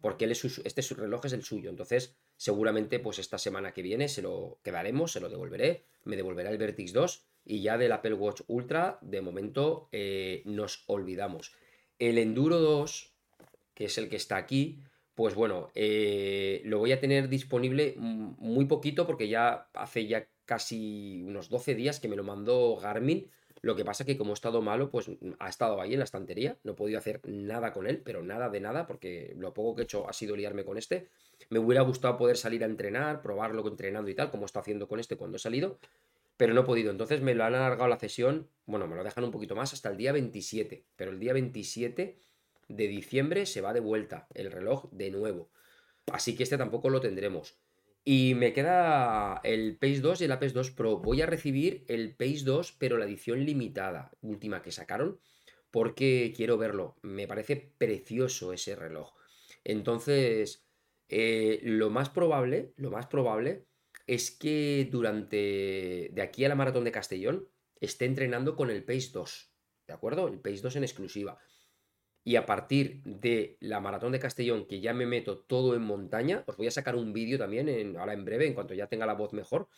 [0.05, 1.71] porque él es este su reloj es el suyo.
[1.71, 6.51] Entonces, seguramente, pues esta semana que viene se lo quedaremos, se lo devolveré me devolverá
[6.51, 11.55] el Vertix 2 y ya del Apple Watch Ultra, de momento, eh, nos olvidamos.
[11.97, 13.15] El Enduro 2,
[13.73, 14.77] que es el que está aquí,
[15.15, 21.23] pues bueno, eh, lo voy a tener disponible muy poquito porque ya hace ya casi
[21.25, 23.31] unos 12 días que me lo mandó Garmin.
[23.65, 26.55] Lo que pasa que como he estado malo, pues ha estado ahí en la estantería.
[26.63, 29.81] No he podido hacer nada con él, pero nada de nada, porque lo poco que
[29.81, 31.07] he hecho ha sido liarme con este.
[31.49, 34.99] Me hubiera gustado poder salir a entrenar, probarlo entrenando y tal, como está haciendo con
[34.99, 35.79] este cuando he salido,
[36.37, 36.91] pero no he podido.
[36.91, 39.89] Entonces me lo han alargado la sesión, bueno, me lo dejan un poquito más hasta
[39.89, 42.19] el día 27, pero el día 27
[42.67, 45.49] de diciembre se va de vuelta el reloj de nuevo.
[46.11, 47.57] Así que este tampoco lo tendremos.
[48.07, 50.99] Y me queda el Pace 2 y el Apex 2 Pro.
[50.99, 55.19] Voy a recibir el Pace 2, pero la edición limitada, última que sacaron,
[55.71, 56.97] porque quiero verlo.
[57.01, 59.15] Me parece precioso ese reloj.
[59.63, 60.67] Entonces,
[61.09, 63.65] eh, lo más probable, lo más probable
[64.05, 67.49] es que durante de aquí a la maratón de Castellón
[67.81, 69.51] esté entrenando con el Pace 2,
[69.87, 70.27] ¿de acuerdo?
[70.27, 71.39] El Pace 2 en exclusiva.
[72.27, 76.43] Y a partir de la maratón de Castellón, que ya me meto todo en montaña,
[76.47, 79.05] os voy a sacar un vídeo también, en, ahora en breve, en cuanto ya tenga
[79.05, 79.69] la voz mejor,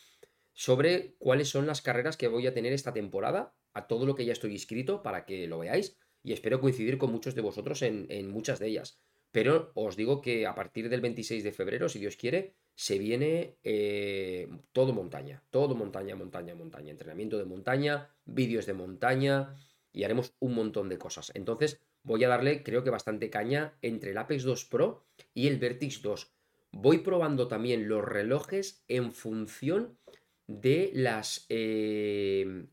[0.54, 4.24] sobre cuáles son las carreras que voy a tener esta temporada, a todo lo que
[4.24, 8.30] ya estoy inscrito, para que lo veáis, y espero coincidir con muchos de vosotros en,
[8.30, 8.98] muchas de ellas.
[9.30, 13.58] Pero os digo que a partir del 26 de febrero, si Dios quiere, se viene
[13.62, 19.54] eh, todo montaña, todo montaña, montaña, montaña, entrenamiento de montaña, vídeos de montaña
[19.92, 21.30] y haremos un montón de cosas.
[21.34, 25.58] Entonces voy a darle, creo que bastante caña entre el Apex 2 Pro y el
[25.58, 26.32] Vertix 2.
[26.72, 29.98] Voy probando también los relojes en función
[30.46, 32.66] de las, eh,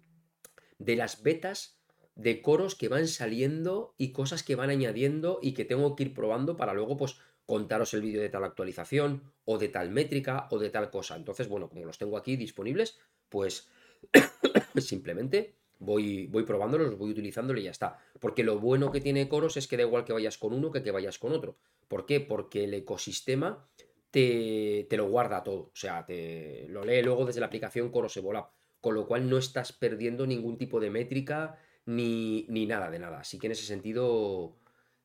[0.79, 1.81] de las betas
[2.15, 6.13] de coros que van saliendo y cosas que van añadiendo y que tengo que ir
[6.13, 10.59] probando para luego pues contaros el vídeo de tal actualización o de tal métrica o
[10.59, 11.17] de tal cosa.
[11.17, 13.67] Entonces, bueno, como los tengo aquí disponibles, pues
[14.77, 17.97] simplemente voy, voy probándolos, los voy utilizándolo y ya está.
[18.19, 20.83] Porque lo bueno que tiene Coros es que da igual que vayas con uno que
[20.83, 21.57] que vayas con otro.
[21.87, 22.19] ¿Por qué?
[22.19, 23.67] Porque el ecosistema
[24.11, 25.71] te, te lo guarda todo.
[25.73, 28.49] O sea, te lo lee luego desde la aplicación Coros Evolab.
[28.81, 33.19] Con lo cual no estás perdiendo ningún tipo de métrica ni, ni nada de nada.
[33.19, 34.57] Así que en ese sentido,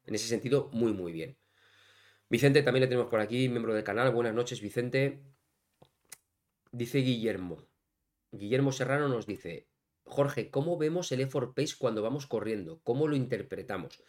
[0.05, 1.37] en ese sentido, muy, muy bien.
[2.29, 4.13] Vicente también le tenemos por aquí, miembro del canal.
[4.13, 5.23] Buenas noches, Vicente.
[6.73, 7.67] Dice Guillermo.
[8.31, 9.70] Guillermo Serrano nos dice,
[10.11, 12.81] Jorge, ¿cómo vemos el effort pace cuando vamos corriendo?
[12.83, 14.03] ¿Cómo lo interpretamos?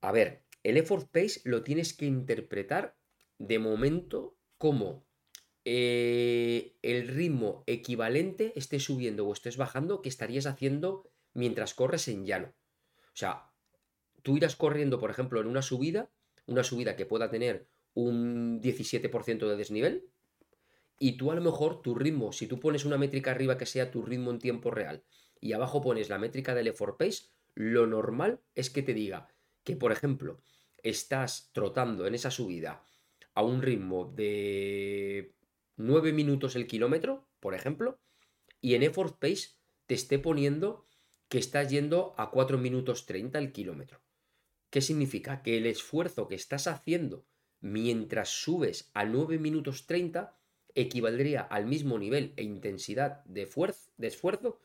[0.00, 2.96] A ver, el effort pace lo tienes que interpretar
[3.38, 5.06] de momento como
[5.64, 12.24] eh, el ritmo equivalente esté subiendo o estés bajando que estarías haciendo mientras corres en
[12.24, 12.54] llano.
[12.98, 13.50] O sea,
[14.22, 16.10] tú irás corriendo, por ejemplo, en una subida,
[16.46, 20.10] una subida que pueda tener un 17% de desnivel,
[20.98, 23.90] y tú a lo mejor tu ritmo, si tú pones una métrica arriba que sea
[23.90, 25.04] tu ritmo en tiempo real
[25.40, 29.28] y abajo pones la métrica del effort pace, lo normal es que te diga
[29.64, 30.40] que, por ejemplo,
[30.82, 32.82] estás trotando en esa subida
[33.34, 35.34] a un ritmo de
[35.76, 37.98] 9 minutos el kilómetro, por ejemplo,
[38.60, 39.56] y en effort pace
[39.86, 40.84] te esté poniendo
[41.28, 44.00] que estás yendo a 4 minutos 30 el kilómetro.
[44.70, 45.42] ¿Qué significa?
[45.42, 47.26] Que el esfuerzo que estás haciendo
[47.60, 50.38] mientras subes a 9 minutos 30
[50.76, 53.48] equivaldría al mismo nivel e intensidad de,
[53.96, 54.60] de esfuerzo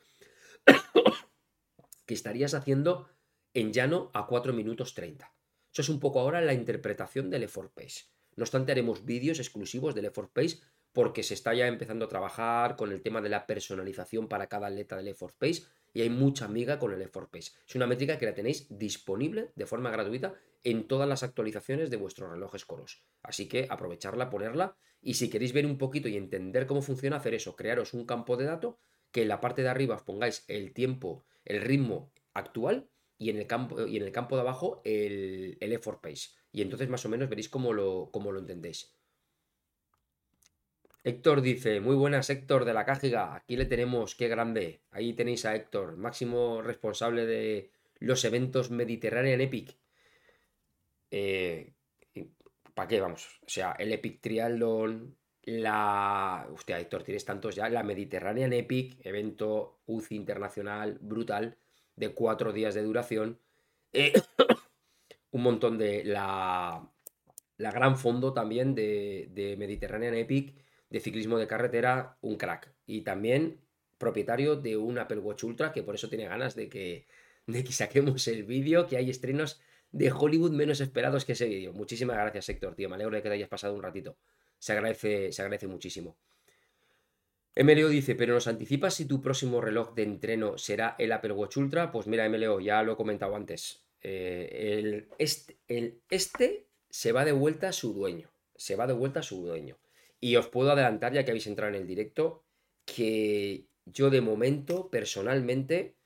[2.06, 3.08] que estarías haciendo
[3.54, 5.32] en llano a 4 minutos 30.
[5.72, 8.04] Eso es un poco ahora la interpretación del effort pace.
[8.36, 10.58] No obstante, haremos vídeos exclusivos del effort pace
[10.92, 14.66] porque se está ya empezando a trabajar con el tema de la personalización para cada
[14.66, 17.52] atleta del effort pace y hay mucha amiga con el effort pace.
[17.66, 21.96] Es una métrica que la tenéis disponible de forma gratuita en todas las actualizaciones de
[21.96, 23.02] vuestros relojes Coros.
[23.22, 27.34] Así que aprovecharla, ponerla y si queréis ver un poquito y entender cómo funciona, hacer
[27.34, 28.76] eso, crearos un campo de datos
[29.10, 33.38] que en la parte de arriba os pongáis el tiempo, el ritmo actual y en
[33.38, 36.30] el campo, y en el campo de abajo el, el effort pace.
[36.52, 38.94] Y entonces más o menos veréis cómo lo, cómo lo entendéis.
[41.04, 44.82] Héctor dice, muy buenas Héctor de la Cájiga, aquí le tenemos, qué grande.
[44.92, 49.76] Ahí tenéis a Héctor, máximo responsable de los eventos Mediterranean Epic.
[51.10, 51.72] Eh,
[52.74, 53.40] ¿Para qué vamos?
[53.44, 56.46] O sea, el Epic Triathlon, la...
[56.52, 57.68] Hostia, Héctor, tienes tantos ya.
[57.68, 61.58] La Mediterranean Epic, evento UCI internacional brutal,
[61.96, 63.40] de cuatro días de duración.
[63.92, 64.12] Eh,
[65.32, 66.88] un montón de la...
[67.58, 70.61] La gran fondo también de, de Mediterranean Epic
[70.92, 72.70] de ciclismo de carretera, un crack.
[72.86, 73.60] Y también
[73.96, 77.06] propietario de un Apple Watch Ultra, que por eso tiene ganas de que,
[77.46, 81.72] de que saquemos el vídeo, que hay estrenos de Hollywood menos esperados que ese vídeo.
[81.72, 82.90] Muchísimas gracias, Héctor, tío.
[82.90, 84.18] Me alegro de que te hayas pasado un ratito.
[84.58, 86.14] Se agradece, se agradece muchísimo.
[87.56, 91.56] MLO dice, pero nos anticipas si tu próximo reloj de entreno será el Apple Watch
[91.56, 91.90] Ultra.
[91.90, 93.82] Pues mira, MLO, ya lo he comentado antes.
[94.02, 98.30] Este, el, este se va de vuelta a su dueño.
[98.56, 99.78] Se va de vuelta a su dueño.
[100.22, 102.44] Y os puedo adelantar, ya que habéis entrado en el directo,
[102.84, 105.96] que yo de momento, personalmente,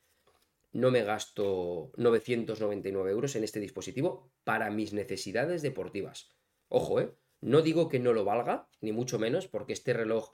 [0.72, 6.31] no me gasto 999 euros en este dispositivo para mis necesidades deportivas.
[6.68, 7.12] Ojo, ¿eh?
[7.42, 10.31] No digo que no lo valga, ni mucho menos, porque este reloj,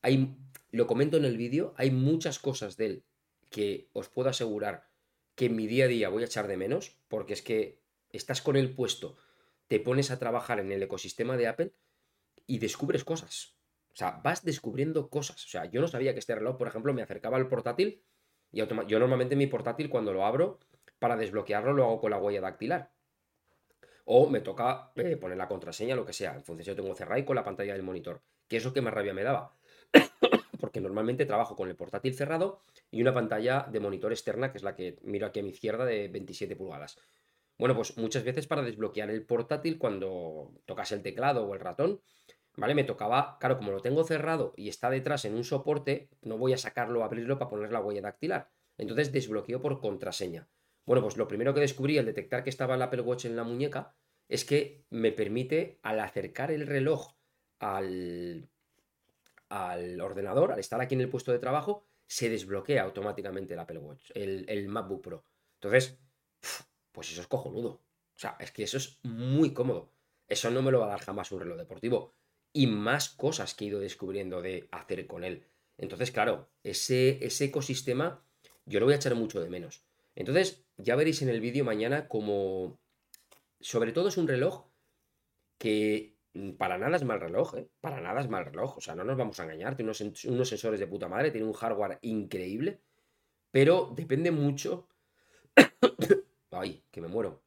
[0.00, 0.36] hay,
[0.70, 3.04] lo comento en el vídeo, hay muchas cosas de él
[3.50, 4.86] que os puedo asegurar
[5.34, 8.42] que en mi día a día voy a echar de menos, porque es que estás
[8.42, 9.16] con el puesto,
[9.66, 11.72] te pones a trabajar en el ecosistema de Apple
[12.46, 13.54] y descubres cosas.
[13.92, 15.44] O sea, vas descubriendo cosas.
[15.44, 18.02] O sea, yo no sabía que este reloj, por ejemplo, me acercaba al portátil
[18.50, 20.60] y yo normalmente mi portátil cuando lo abro
[20.98, 22.92] para desbloquearlo lo hago con la huella dactilar.
[24.04, 26.34] O me toca eh, poner la contraseña, lo que sea.
[26.34, 28.22] En función yo tengo cerrado y con la pantalla del monitor.
[28.48, 29.56] Que es lo que más rabia me daba.
[30.60, 34.64] Porque normalmente trabajo con el portátil cerrado y una pantalla de monitor externa, que es
[34.64, 36.98] la que miro aquí a mi izquierda de 27 pulgadas.
[37.58, 42.00] Bueno, pues muchas veces para desbloquear el portátil, cuando tocas el teclado o el ratón,
[42.56, 42.74] ¿vale?
[42.74, 46.52] Me tocaba, claro, como lo tengo cerrado y está detrás en un soporte, no voy
[46.52, 48.50] a sacarlo, abrirlo para poner la huella dactilar.
[48.78, 50.48] Entonces desbloqueo por contraseña.
[50.86, 53.44] Bueno, pues lo primero que descubrí al detectar que estaba el Apple Watch en la
[53.44, 53.94] muñeca
[54.28, 57.12] es que me permite, al acercar el reloj
[57.58, 58.48] al,
[59.48, 63.78] al ordenador, al estar aquí en el puesto de trabajo, se desbloquea automáticamente el Apple
[63.78, 65.24] Watch, el, el MacBook Pro.
[65.54, 65.98] Entonces,
[66.92, 67.70] pues eso es cojonudo.
[67.70, 69.90] O sea, es que eso es muy cómodo.
[70.28, 72.14] Eso no me lo va a dar jamás un reloj deportivo
[72.54, 75.44] y más cosas que he ido descubriendo de hacer con él.
[75.76, 78.24] Entonces, claro, ese, ese ecosistema
[78.64, 79.84] yo lo voy a echar mucho de menos.
[80.14, 82.78] Entonces, ya veréis en el vídeo mañana como...
[83.60, 84.66] Sobre todo es un reloj
[85.58, 86.14] que
[86.56, 87.68] para nada es mal reloj, ¿eh?
[87.80, 88.78] Para nada es mal reloj.
[88.78, 89.74] O sea, no nos vamos a engañar.
[89.74, 92.80] Tiene unos, unos sensores de puta madre, tiene un hardware increíble.
[93.50, 94.88] Pero depende mucho...
[96.52, 97.42] Ay, que me muero.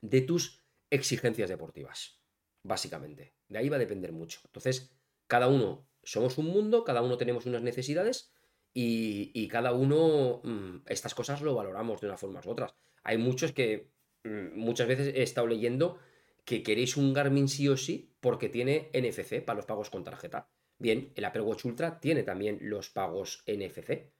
[0.00, 2.19] De tus exigencias deportivas
[2.62, 3.34] básicamente.
[3.48, 4.40] De ahí va a depender mucho.
[4.44, 4.92] Entonces,
[5.26, 8.32] cada uno somos un mundo, cada uno tenemos unas necesidades
[8.72, 12.74] y, cada uno mm, estas cosas lo valoramos de una forma u otra.
[13.02, 13.90] Hay muchos que
[14.24, 15.98] mm, muchas veces he estado leyendo
[16.44, 20.48] que queréis un Garmin sí o sí porque tiene NFC para los pagos con tarjeta.
[20.78, 24.10] Bien, el Apple Watch Ultra tiene también los pagos NFC,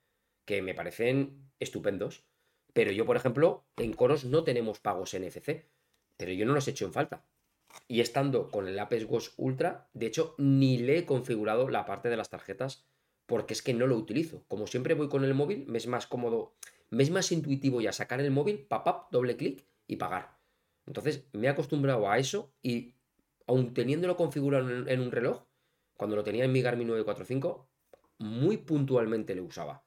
[0.45, 2.25] que me parecen estupendos.
[2.73, 5.65] Pero yo, por ejemplo, en Coros no tenemos pagos NFC
[6.21, 7.25] pero yo no los he hecho en falta.
[7.89, 12.09] Y estando con el Apple Watch Ultra, de hecho, ni le he configurado la parte
[12.09, 12.87] de las tarjetas
[13.27, 14.45] porque es que no lo utilizo.
[14.49, 16.57] Como siempre voy con el móvil, me es más cómodo,
[16.89, 20.37] me es más intuitivo ya sacar el móvil, pap, doble clic y pagar.
[20.87, 22.97] Entonces me he acostumbrado a eso y
[23.47, 25.45] aun teniéndolo configurado en un reloj,
[25.97, 27.69] cuando lo tenía en mi Garmin 945,
[28.19, 29.85] muy puntualmente lo usaba.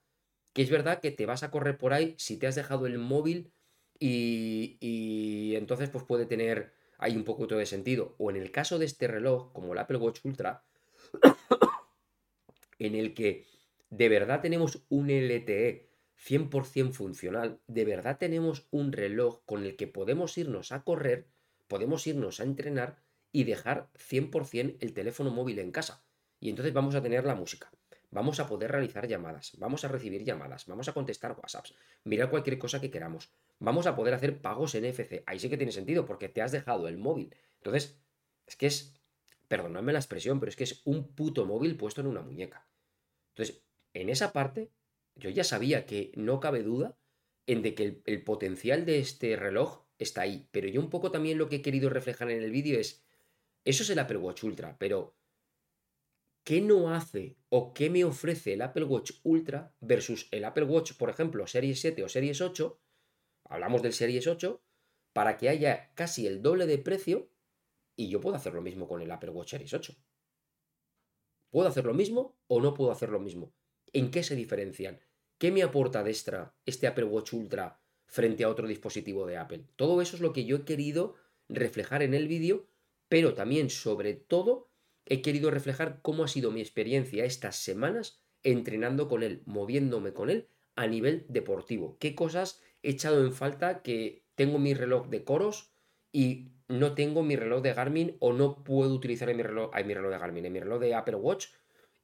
[0.54, 2.98] Que es verdad que te vas a correr por ahí si te has dejado el
[2.98, 3.52] móvil
[4.00, 8.16] y, y entonces pues puede tener ahí un poco de sentido.
[8.18, 10.64] O en el caso de este reloj, como el Apple Watch Ultra,
[12.80, 13.46] en el que
[13.90, 19.88] de verdad tenemos un LTE 100% funcional, de verdad tenemos un reloj con el que
[19.88, 21.28] podemos irnos a correr,
[21.68, 23.02] podemos irnos a entrenar
[23.32, 26.04] y dejar 100% el teléfono móvil en casa.
[26.40, 27.72] Y entonces vamos a tener la música,
[28.12, 32.58] vamos a poder realizar llamadas, vamos a recibir llamadas, vamos a contestar WhatsApps, mirar cualquier
[32.58, 35.24] cosa que queramos, vamos a poder hacer pagos en NFC.
[35.26, 37.36] Ahí sí que tiene sentido porque te has dejado el móvil.
[37.58, 38.00] Entonces,
[38.46, 38.94] es que es,
[39.48, 42.68] perdonadme la expresión, pero es que es un puto móvil puesto en una muñeca.
[43.30, 43.64] Entonces,
[43.94, 44.72] en esa parte,
[45.16, 46.98] yo ya sabía que no cabe duda
[47.46, 50.48] en de que el, potencial de este reloj está ahí.
[50.52, 53.04] Pero yo un poco también lo que he querido reflejar en el vídeo es,
[53.66, 55.16] eso es el Apple Watch Ultra, pero
[56.44, 60.94] ¿qué no hace o qué me ofrece el Apple Watch Ultra versus el Apple Watch,
[60.94, 62.80] por ejemplo, Series 7 o Series 8?
[63.46, 64.62] Hablamos del Series 8,
[65.14, 67.30] para que haya casi el doble de precio
[67.96, 69.96] y yo puedo hacer lo mismo con el Apple Watch Series 8.
[71.52, 73.54] ¿Puedo hacer lo mismo o no puedo hacer lo mismo?
[73.92, 75.00] ¿En qué se diferencian?
[75.38, 79.68] ¿Qué me aporta de extra este Apple Watch Ultra frente a otro dispositivo de Apple?
[79.76, 81.16] Todo eso es lo que yo he querido
[81.50, 82.66] reflejar en el vídeo,
[83.08, 84.72] pero también, sobre todo,
[85.06, 90.30] he querido reflejar cómo ha sido mi experiencia estas semanas entrenando con él, moviéndome con
[90.30, 91.98] él a nivel deportivo.
[92.00, 95.74] ¿Qué cosas he echado en falta que tengo mi reloj de coros
[96.12, 99.94] y no tengo mi reloj de Garmin o no puedo utilizar en mi reloj, mi
[99.94, 101.48] reloj de Garmin, en mi reloj de Apple Watch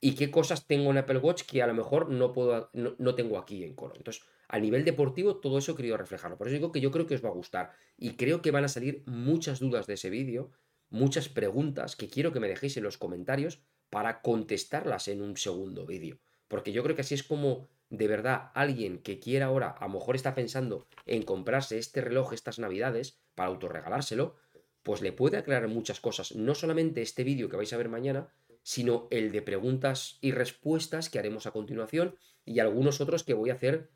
[0.01, 3.38] y qué cosas tengo en Apple Watch que a lo mejor no puedo no, tengo
[3.38, 3.95] aquí en Coro.
[3.95, 6.38] Entonces, a nivel deportivo todo eso he querido reflejarlo.
[6.38, 8.63] Por eso digo que yo creo que os va a gustar y creo que van
[8.63, 10.51] a salir muchas dudas de ese vídeo,
[10.89, 15.86] muchas preguntas que quiero que me dejéis en los comentarios para contestarlas en un segundo
[15.86, 19.88] vídeo, porque yo creo que así es como de verdad alguien que quiera ahora, a
[19.88, 24.36] lo mejor está pensando en comprarse este reloj estas navidades para autorregalárselo,
[24.84, 28.34] pues le puede aclarar muchas cosas, no solamente este vídeo que vais a ver mañana,
[28.63, 33.49] sino el de preguntas y respuestas que haremos a continuación y algunos otros que voy
[33.49, 33.89] a hacer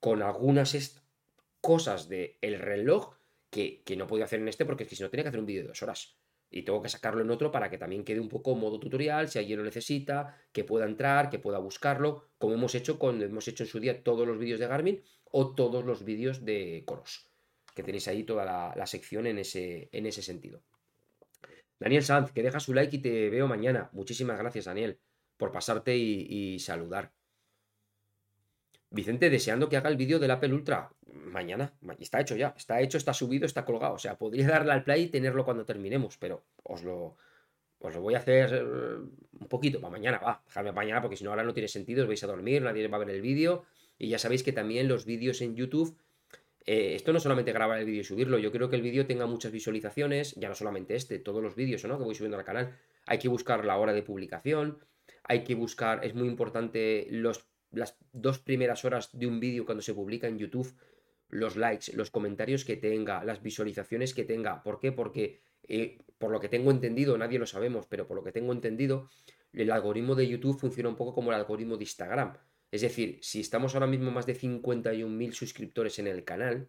[0.00, 1.02] con algunas
[1.60, 3.16] cosas del el reloj
[3.50, 5.40] que, que no puedo hacer en este porque es que si no tenía que hacer
[5.40, 6.16] un vídeo de dos horas.
[6.56, 9.38] Y tengo que sacarlo en otro para que también quede un poco modo tutorial, si
[9.38, 13.64] alguien lo necesita, que pueda entrar, que pueda buscarlo, como hemos hecho cuando hemos hecho
[13.64, 17.30] en su día todos los vídeos de Garmin o todos los vídeos de Coros
[17.76, 20.62] que tenéis ahí toda la, sección en ese, en ese sentido.
[21.78, 23.90] Daniel Sanz, que deja su like y te veo mañana.
[23.92, 24.98] Muchísimas gracias, Daniel,
[25.36, 27.12] por pasarte y, saludar.
[28.90, 30.90] Vicente, deseando que haga el vídeo del Apple Ultra.
[31.12, 33.94] Mañana, está hecho ya, está hecho, está subido, está colgado.
[33.94, 37.16] O sea, podría darle al play y tenerlo cuando terminemos, pero os lo,
[37.80, 38.62] os lo voy a hacer eh,
[39.40, 42.08] un poquito para mañana, va, dejadme mañana porque si no ahora no tiene sentido, os
[42.08, 43.64] vais a dormir, nadie va a ver el vídeo.
[43.98, 45.96] Y ya sabéis que también los vídeos en YouTube
[46.66, 49.26] eh, esto no solamente grabar el vídeo y subirlo, yo creo que el vídeo tenga
[49.26, 51.96] muchas visualizaciones, ya no solamente este, todos los vídeos ¿no?
[51.96, 52.76] que voy subiendo al canal.
[53.06, 54.78] Hay que buscar la hora de publicación,
[55.22, 59.82] hay que buscar, es muy importante los, las dos primeras horas de un vídeo cuando
[59.82, 60.74] se publica en YouTube,
[61.28, 64.62] los likes, los comentarios que tenga, las visualizaciones que tenga.
[64.62, 64.92] ¿Por qué?
[64.92, 68.52] Porque eh, por lo que tengo entendido, nadie lo sabemos, pero por lo que tengo
[68.52, 69.10] entendido,
[69.52, 72.36] el algoritmo de YouTube funciona un poco como el algoritmo de Instagram.
[72.70, 76.68] Es decir, si estamos ahora mismo más de 51.000 suscriptores en el canal,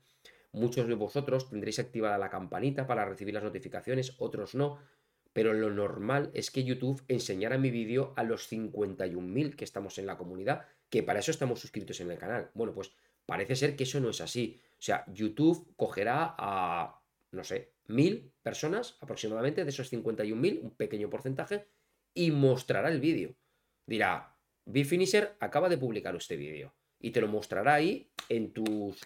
[0.51, 4.79] muchos de vosotros tendréis activada la campanita para recibir las notificaciones, otros no,
[5.33, 10.05] pero lo normal es que YouTube enseñara mi vídeo a los 51.000 que estamos en
[10.05, 12.51] la comunidad, que para eso estamos suscritos en el canal.
[12.53, 12.91] Bueno, pues
[13.25, 14.59] parece ser que eso no es así.
[14.73, 21.09] O sea, YouTube cogerá a, no sé, mil personas aproximadamente de esos 51.000, un pequeño
[21.09, 21.67] porcentaje,
[22.13, 23.35] y mostrará el vídeo.
[23.85, 24.35] Dirá,
[24.85, 28.99] Finisher acaba de publicar este vídeo y te lo mostrará ahí en, tus,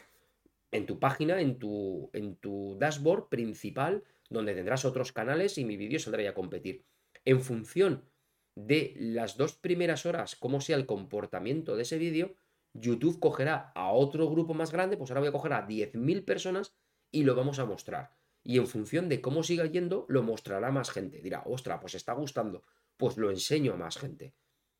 [0.71, 5.77] en tu página, en tu, en tu dashboard principal, donde tendrás otros canales y mi
[5.77, 6.85] vídeo saldrá a competir.
[7.25, 8.09] En función
[8.55, 12.35] de las dos primeras horas, cómo sea el comportamiento de ese vídeo,
[12.73, 16.73] YouTube cogerá a otro grupo más grande, pues ahora voy a coger a 10.000 personas
[17.11, 18.11] y lo vamos a mostrar.
[18.43, 21.21] Y en función de cómo siga yendo, lo mostrará más gente.
[21.21, 22.63] Dirá, ostra, pues está gustando,
[22.97, 24.33] pues lo enseño a más gente.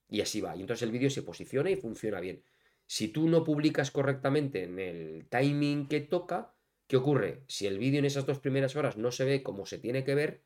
[0.09, 0.55] Y así va.
[0.55, 2.43] Y entonces el vídeo se posiciona y funciona bien.
[2.87, 6.53] Si tú no publicas correctamente en el timing que toca,
[6.91, 7.45] ¿Qué ocurre?
[7.47, 10.13] Si el vídeo en esas dos primeras horas no se ve como se tiene que
[10.13, 10.43] ver,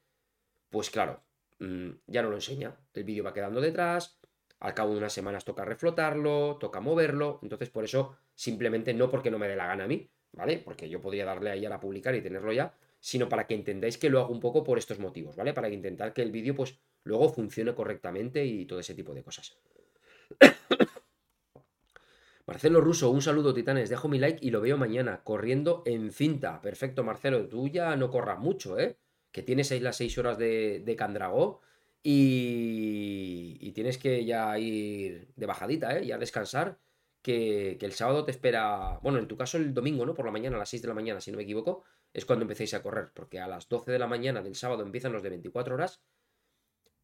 [0.70, 1.24] pues claro,
[1.60, 2.76] mm, ya no lo enseña.
[2.93, 4.20] El vídeo va quedando detrás,
[4.60, 9.32] al cabo de unas semanas toca reflotarlo, toca moverlo, entonces por eso simplemente no porque
[9.32, 10.58] no me dé la gana a mí, ¿vale?
[10.58, 14.10] Porque yo podría darle ahí a publicar y tenerlo ya, sino para que entendáis que
[14.10, 15.53] lo hago un poco por estos motivos, ¿vale?
[15.53, 19.58] Para intentar que el vídeo pues luego funcione correctamente y todo ese tipo de cosas.
[22.47, 23.89] Marcelo Russo, un saludo, titanes.
[23.89, 26.62] Dejo mi like y lo veo mañana, corriendo en cinta.
[26.62, 27.47] Perfecto, Marcelo.
[27.47, 28.97] Tú ya no corras mucho, ¿eh?
[29.36, 31.60] Que tienes ahí las seis horas de, de Candragó
[32.02, 36.06] y, y, tienes que ya ir de bajadita, ¿eh?
[36.06, 36.80] Ya descansar.
[37.22, 38.98] Que, que, el sábado te espera.
[39.04, 40.14] Bueno, en tu caso el domingo, ¿no?
[40.14, 41.84] Por la mañana, a las 6 de la mañana, si no me equivoco,
[42.14, 43.12] es cuando empecéis a correr.
[43.14, 46.02] Porque a las 12 de la mañana del sábado empiezan los de 24 horas,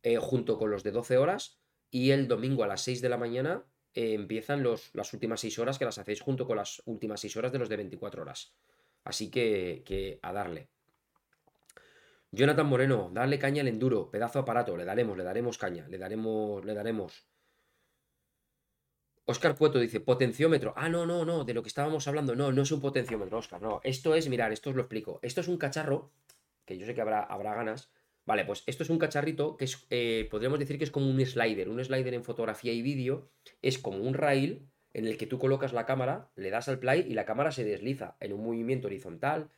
[0.02, 1.60] eh, junto con los de 12 horas.
[1.90, 5.60] Y el domingo a las 6 de la mañana eh, empiezan los, las últimas 6
[5.60, 8.56] horas que las hacéis junto con las últimas 6 horas de los de 24 horas.
[9.04, 10.70] Así que, que a darle.
[12.32, 16.64] Jonathan Moreno, darle caña al enduro, pedazo aparato, le daremos, le daremos caña, le daremos,
[16.64, 17.28] le daremos.
[19.26, 20.74] Oscar Cueto dice, potenciómetro.
[20.76, 23.62] Ah, no, no, no, de lo que estábamos hablando, no, no es un potenciómetro, Oscar,
[23.62, 23.82] no.
[23.84, 25.20] Esto es, mirar, esto os lo explico.
[25.22, 26.12] Esto es un cacharro,
[26.66, 27.92] que yo sé que habrá, habrá ganas,
[28.26, 31.26] Vale, pues esto es un cacharrito que es, eh, podríamos decir que es como un
[31.26, 31.70] slider.
[31.70, 33.30] Un slider en fotografía y vídeo
[33.62, 37.06] es como un rail en el que tú colocas la cámara, le das al play
[37.08, 39.50] y la cámara se desliza en un movimiento horizontal.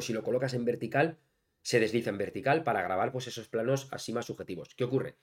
[0.00, 1.18] Si lo colocas en vertical,
[1.62, 4.74] se desliza en vertical para grabar pues esos planos así más subjetivos.
[4.74, 5.16] ¿Qué ocurre?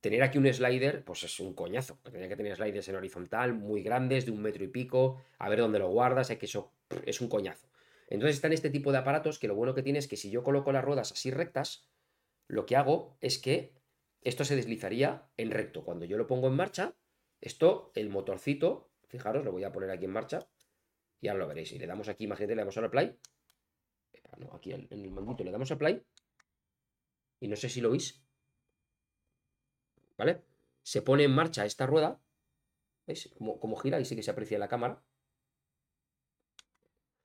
[0.00, 1.98] Tener aquí un slider, pues es un coñazo.
[2.10, 5.60] Tenía que tener sliders en horizontal, muy grandes, de un metro y pico, a ver
[5.60, 6.72] dónde lo guardas, es que eso
[7.06, 7.68] es un coñazo.
[8.08, 10.42] Entonces están este tipo de aparatos que lo bueno que tiene es que si yo
[10.42, 11.88] coloco las ruedas así rectas,
[12.48, 13.72] lo que hago es que
[14.22, 15.84] esto se deslizaría en recto.
[15.84, 16.94] Cuando yo lo pongo en marcha,
[17.40, 20.48] esto, el motorcito, fijaros, lo voy a poner aquí en marcha,
[21.20, 21.72] y ahora lo veréis.
[21.72, 23.16] Y le damos aquí, imagínate, le damos al play.
[24.52, 26.02] Aquí en el mandito le damos a play.
[27.40, 28.24] Y no sé si lo veis.
[30.16, 30.42] ¿Vale?
[30.82, 32.20] Se pone en marcha esta rueda.
[33.06, 33.30] ¿Veis?
[33.36, 35.02] Como, como gira y sí que se aprecia la cámara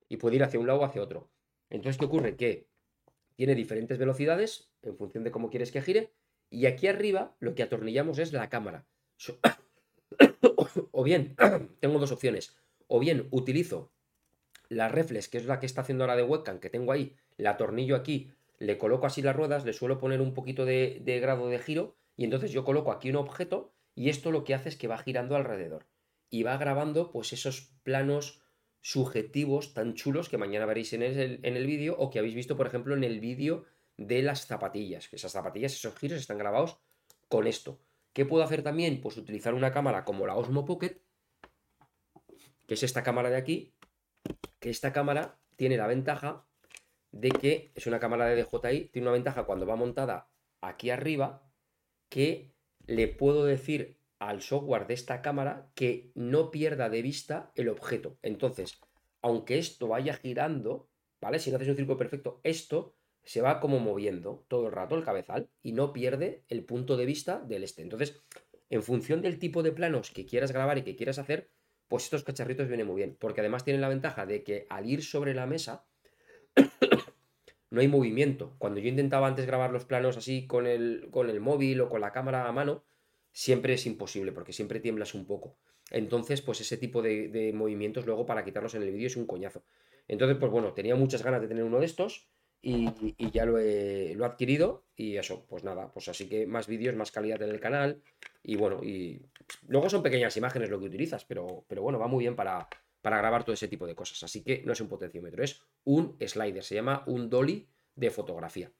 [0.09, 1.29] y puede ir hacia un lado o hacia otro.
[1.69, 2.35] Entonces, ¿qué ocurre?
[2.35, 2.67] Que
[3.35, 6.13] tiene diferentes velocidades en función de cómo quieres que gire
[6.49, 8.87] y aquí arriba lo que atornillamos es la cámara.
[10.91, 11.35] o bien,
[11.79, 12.57] tengo dos opciones.
[12.87, 13.91] O bien utilizo
[14.69, 17.51] la reflex, que es la que está haciendo ahora de webcam, que tengo ahí, la
[17.51, 21.59] atornillo aquí, le coloco así las ruedas, le suelo poner un poquito de, grado de
[21.59, 24.87] giro y entonces yo coloco aquí un objeto y esto lo que hace es que
[24.87, 25.85] va girando alrededor
[26.29, 28.41] y va grabando pues esos planos
[28.81, 32.57] subjetivos tan chulos que mañana veréis en el, en el vídeo o que habéis visto,
[32.57, 33.65] por ejemplo, en el vídeo
[33.97, 35.07] de las zapatillas.
[35.07, 36.79] Que esas zapatillas, esos giros están grabados
[37.27, 37.79] con esto.
[38.13, 39.01] ¿Qué puedo hacer también?
[39.01, 41.01] Pues utilizar una cámara como la Osmo Pocket,
[42.65, 43.73] que es esta cámara de aquí,
[44.59, 46.45] que esta cámara tiene la ventaja
[47.11, 50.29] de que es una cámara de DJI, tiene una ventaja cuando va montada
[50.61, 51.49] aquí arriba,
[52.09, 52.53] que
[52.85, 58.17] le puedo decir al software de esta cámara que no pierda de vista el objeto.
[58.21, 58.79] Entonces,
[59.21, 60.89] aunque esto vaya girando,
[61.21, 61.39] ¿vale?
[61.39, 65.03] Si no haces un círculo perfecto, esto se va como moviendo todo el rato el
[65.03, 67.81] cabezal y no pierde el punto de vista del este.
[67.81, 68.23] Entonces,
[68.69, 71.51] en función del tipo de planos que quieras grabar y que quieras hacer,
[71.87, 75.03] pues estos cacharritos vienen muy bien, porque además tienen la ventaja de que al ir
[75.03, 75.85] sobre la mesa
[77.69, 78.55] no hay movimiento.
[78.57, 82.01] Cuando yo intentaba antes grabar los planos así con el, con el móvil o con
[82.01, 82.83] la cámara a mano,
[83.31, 85.57] siempre es imposible porque siempre tiemblas un poco.
[85.91, 89.63] Entonces, pues ese tipo de, movimientos luego para quitarlos en el vídeo es un coñazo.
[90.07, 92.29] Entonces, pues bueno, tenía muchas ganas de tener uno de estos
[92.61, 96.95] y, ya lo he, lo adquirido y eso, pues nada, pues así que más vídeos,
[96.95, 98.01] más calidad en el canal
[98.43, 99.21] y bueno, y
[99.67, 102.67] luego son pequeñas imágenes lo que utilizas, pero, pero bueno, va muy bien para,
[103.01, 104.23] para grabar todo ese tipo de cosas.
[104.23, 108.71] Así que no es un potenciómetro, es un slider, se llama un dolly de fotografía.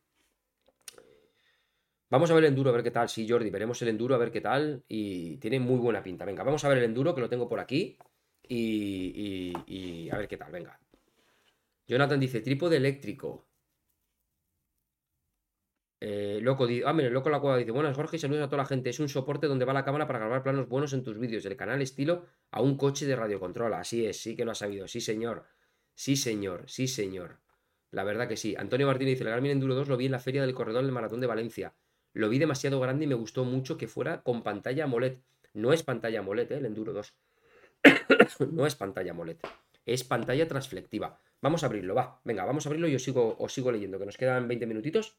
[2.10, 3.10] Vamos a ver el enduro, a ver qué tal.
[3.10, 4.84] Sí, Jordi, veremos el enduro, a ver qué tal.
[4.88, 6.24] Y tiene muy buena pinta.
[6.24, 7.98] Venga, vamos a ver el enduro, que lo tengo por aquí.
[8.48, 10.80] Y, a ver qué tal, venga.
[11.86, 13.47] Jonathan dice, trípode eléctrico.
[16.00, 18.90] Eh, loco, ah, mira, Loco la cueva dice, buenas Jorge, saludos a toda la gente.
[18.90, 21.46] Es un soporte donde va la cámara para grabar planos buenos en tus vídeos.
[21.46, 23.74] El canal estilo a un coche de radiocontrol.
[23.74, 24.88] Así es, sí que lo ha sabido.
[24.88, 25.46] Sí, señor.
[25.96, 26.64] Sí, señor.
[26.68, 27.40] Sí, señor.
[27.92, 28.56] La verdad que sí.
[28.58, 30.92] Antonio Martínez dice, el Garmin Enduro 2 lo vi en la feria del corredor del
[30.92, 31.74] Maratón de Valencia.
[32.14, 35.18] Lo vi demasiado grande y me gustó mucho que fuera con pantalla AMOLED.
[35.54, 36.58] No es pantalla AMOLED, ¿eh?
[36.58, 37.14] el Enduro 2.
[38.52, 39.38] no es pantalla AMOLED.
[39.86, 41.20] Es pantalla transflectiva.
[41.42, 42.22] Vamos a abrirlo, va.
[42.24, 45.18] Venga, vamos a abrirlo y os sigo, os sigo leyendo, que nos quedan 20 minutitos.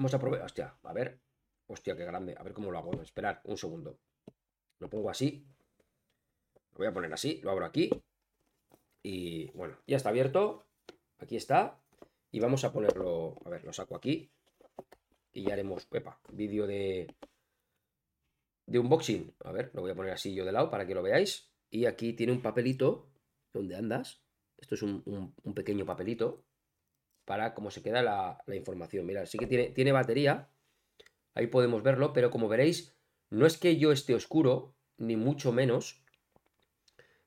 [0.00, 0.40] Vamos a probar.
[0.40, 1.20] Hostia, a ver.
[1.66, 2.34] Hostia, qué grande.
[2.34, 3.02] A ver cómo lo hago.
[3.02, 3.98] Esperar un segundo.
[4.78, 5.44] Lo pongo así.
[6.72, 7.90] voy a poner así, lo abro aquí.
[9.02, 10.64] Y bueno, ya está abierto.
[11.18, 11.82] Aquí está.
[12.30, 14.30] Y vamos a ponerlo, a ver, lo saco aquí.
[15.34, 17.14] Y ya haremos, epa, vídeo de,
[18.64, 19.34] de unboxing.
[19.44, 21.52] A ver, lo voy a poner así yo de lado para que lo veáis.
[21.68, 23.10] Y aquí tiene un papelito
[23.52, 24.22] donde andas.
[24.56, 26.42] Esto es un, pequeño papelito
[27.30, 29.06] para cómo se queda la, información.
[29.06, 30.48] Mira, sí que tiene, tiene batería.
[31.32, 32.96] Ahí podemos verlo, pero como veréis,
[33.28, 36.02] no es que yo esté oscuro, ni mucho menos,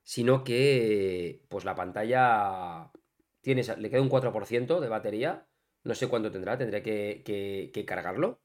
[0.04, 2.92] sino que pues la pantalla
[3.40, 5.48] tiene, le queda un 4% de batería.
[5.86, 8.42] No sé cuánto tendrá, tendré que, cargarlo.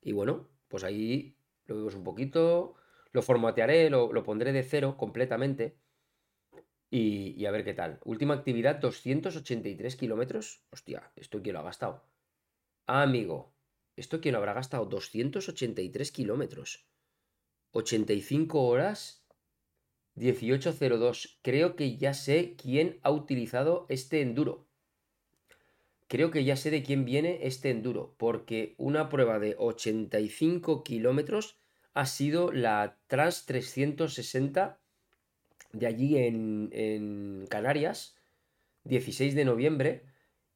[0.00, 1.36] Y bueno, pues ahí
[1.66, 2.76] lo vemos un poquito.
[3.12, 5.76] Lo formatearé, lo, pondré de cero completamente.
[6.98, 8.00] Y, a ver qué tal.
[8.04, 10.62] Última actividad, 283 kilómetros.
[10.70, 12.08] Hostia, ¿esto quién lo ha gastado?
[12.86, 13.52] Ah, amigo,
[13.96, 14.86] ¿esto quién lo habrá gastado?
[14.86, 16.86] 283 kilómetros.
[17.72, 19.26] 85 horas
[20.14, 21.38] 1802.
[21.42, 24.66] Creo que ya sé quién ha utilizado este enduro.
[26.08, 31.58] Creo que ya sé de quién viene este enduro, porque una prueba de 85 kilómetros
[31.92, 34.80] ha sido la Trans 360
[35.72, 38.16] de allí en, en Canarias,
[38.84, 40.04] 16 de noviembre,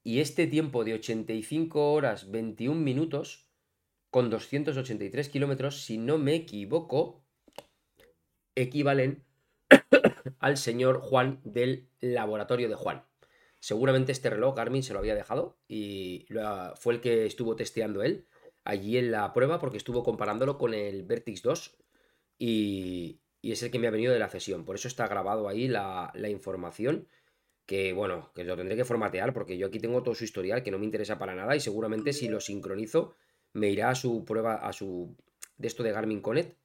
[0.03, 3.51] y este tiempo de 85 horas 21 minutos,
[4.11, 7.23] con 283 kilómetros, si no me equivoco,
[8.55, 9.25] equivalen
[10.39, 13.05] al señor Juan del laboratorio de Juan.
[13.61, 16.27] Seguramente este reloj Garmin se lo había dejado y
[16.77, 18.27] fue el que estuvo testeando él
[18.65, 21.77] allí en la prueba porque estuvo comparándolo con el Vertix 2
[22.39, 24.64] y, es el que me ha venido de la sesión.
[24.64, 27.09] Por eso está grabado ahí la, la, información
[27.66, 30.70] que, bueno, que lo tendré que formatear porque yo aquí tengo todo su historial que
[30.70, 33.14] no me interesa para nada y seguramente si lo sincronizo
[33.53, 35.16] me irá a su prueba, a su
[35.57, 36.61] de esto de Garmin Connect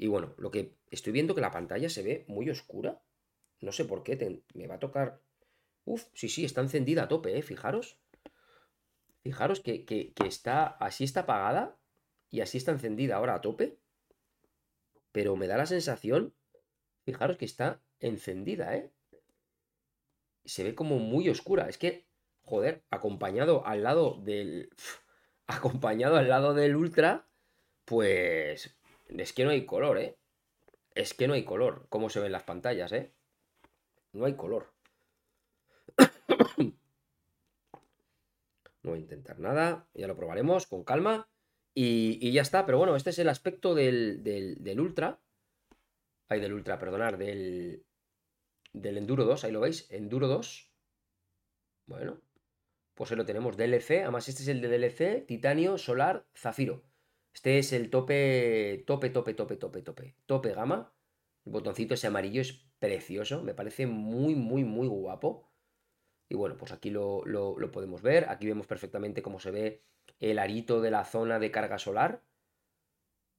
[0.00, 3.02] y bueno, lo que estoy viendo que la pantalla se ve muy oscura.
[3.60, 4.42] No sé por qué.
[4.54, 5.20] me va a tocar.
[5.84, 7.42] Uf, sí, sí, está encendida a tope, ¿eh?
[7.42, 7.98] Fijaros.
[9.22, 10.64] Fijaros que, que, está.
[10.64, 11.76] Así está apagada.
[12.30, 13.76] Y así está encendida ahora a tope.
[15.12, 16.34] Pero me da la sensación.
[17.04, 18.90] Fijaros que está encendida, ¿eh?
[20.44, 21.68] Se ve como muy oscura.
[21.68, 22.06] Es que,
[22.42, 24.70] joder, acompañado al lado del.
[25.46, 27.26] Acompañado al lado del Ultra.
[27.84, 28.76] Pues
[29.08, 30.16] es que no hay color, ¿eh?
[30.94, 31.86] Es que no hay color.
[31.88, 33.12] ¿Cómo se ven las pantallas, eh?
[34.12, 34.72] No hay color.
[38.82, 39.86] No voy a intentar nada.
[39.92, 41.28] Ya lo probaremos con calma.
[41.74, 42.66] Y, ya está.
[42.66, 45.20] Pero bueno, este es el aspecto del, del, Ultra.
[46.28, 47.18] Ay, del Ultra, perdonar.
[47.18, 47.84] Del,
[48.72, 49.44] del Enduro 2.
[49.44, 49.90] Ahí lo veis.
[49.90, 50.72] Enduro 2.
[51.86, 52.20] Bueno.
[52.94, 53.56] Pues ahí lo tenemos.
[53.56, 54.02] DLC.
[54.02, 55.26] Además, este es el de DLC.
[55.26, 56.84] Titanio, Solar, Zafiro.
[57.32, 60.92] Este es el tope, tope, tope, tope, tope, tope, tope gama.
[61.44, 65.48] El botoncito ese amarillo es precioso, me parece muy, muy, muy guapo.
[66.28, 67.24] Y bueno, pues aquí lo,
[67.72, 68.28] podemos ver.
[68.28, 69.84] Aquí vemos perfectamente cómo se ve
[70.18, 72.22] el arito de la zona de carga solar.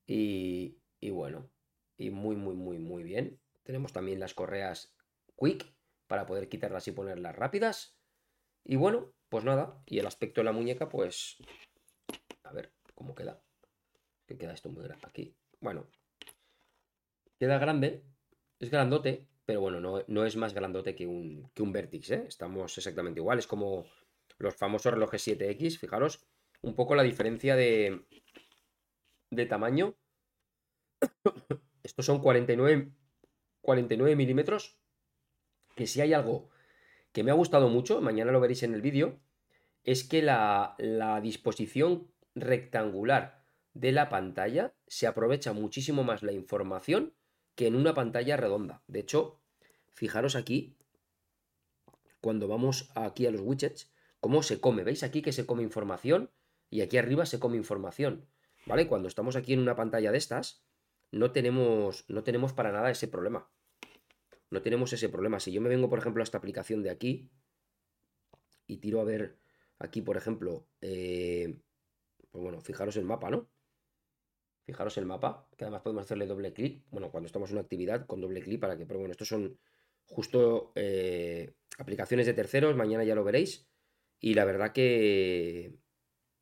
[0.07, 1.49] Y, y bueno,
[1.97, 3.39] y muy, muy, muy, muy bien.
[3.63, 4.93] Tenemos también las correas
[5.37, 5.65] Quick
[6.07, 7.97] para poder quitarlas y ponerlas rápidas.
[8.63, 9.81] Y bueno, pues nada.
[9.85, 11.37] Y el aspecto de la muñeca, pues...
[12.43, 13.41] A ver cómo queda
[14.37, 15.35] queda esto muy grande aquí.
[15.59, 15.87] Bueno,
[17.39, 18.03] queda grande,
[18.59, 22.25] es grandote, pero bueno, no, es más grandote que un, que un Vertix, ¿eh?
[22.27, 23.85] Estamos exactamente igual, es como
[24.37, 26.25] los famosos relojes 7X, fijaros
[26.61, 28.05] un poco la diferencia de,
[29.29, 29.95] de tamaño.
[31.83, 32.91] Estos son 49,
[33.61, 34.77] 49 milímetros,
[35.75, 36.49] que si hay algo
[37.11, 39.19] que me ha gustado mucho, mañana lo veréis en el vídeo,
[39.83, 43.43] es que la, la disposición rectangular
[43.73, 47.13] de la pantalla se aprovecha muchísimo más la información
[47.55, 48.83] que en una pantalla redonda.
[48.87, 49.41] De hecho,
[49.91, 50.77] fijaros aquí,
[52.21, 54.83] cuando vamos aquí a los widgets, cómo se come.
[54.83, 56.29] ¿Veis aquí que se come información?
[56.71, 58.27] Y aquí arriba se come información.
[58.65, 58.87] ¿Vale?
[58.87, 60.63] Cuando estamos aquí en una pantalla de estas,
[61.11, 63.51] no tenemos, no tenemos para nada ese problema.
[64.49, 65.39] No tenemos ese problema.
[65.39, 67.29] Si yo me vengo, por ejemplo, a esta aplicación de aquí
[68.67, 69.37] y tiro a ver
[69.79, 71.59] aquí, por ejemplo, eh,
[72.29, 73.49] pues bueno, fijaros el mapa, ¿no?
[74.63, 76.83] Fijaros el mapa, que además podemos hacerle doble clic.
[76.91, 78.85] Bueno, cuando estamos en una actividad, con doble clic para que.
[78.85, 79.59] Pero bueno, estos son
[80.05, 82.75] justo eh, aplicaciones de terceros.
[82.75, 83.67] Mañana ya lo veréis.
[84.19, 85.80] Y la verdad que.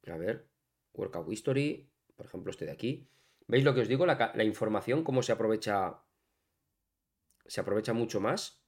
[0.07, 0.49] A ver,
[0.93, 3.09] Workout History, por ejemplo, este de aquí.
[3.47, 4.05] ¿Veis lo que os digo?
[4.05, 6.03] La, la información, cómo se aprovecha.
[7.45, 8.63] Se aprovecha mucho más.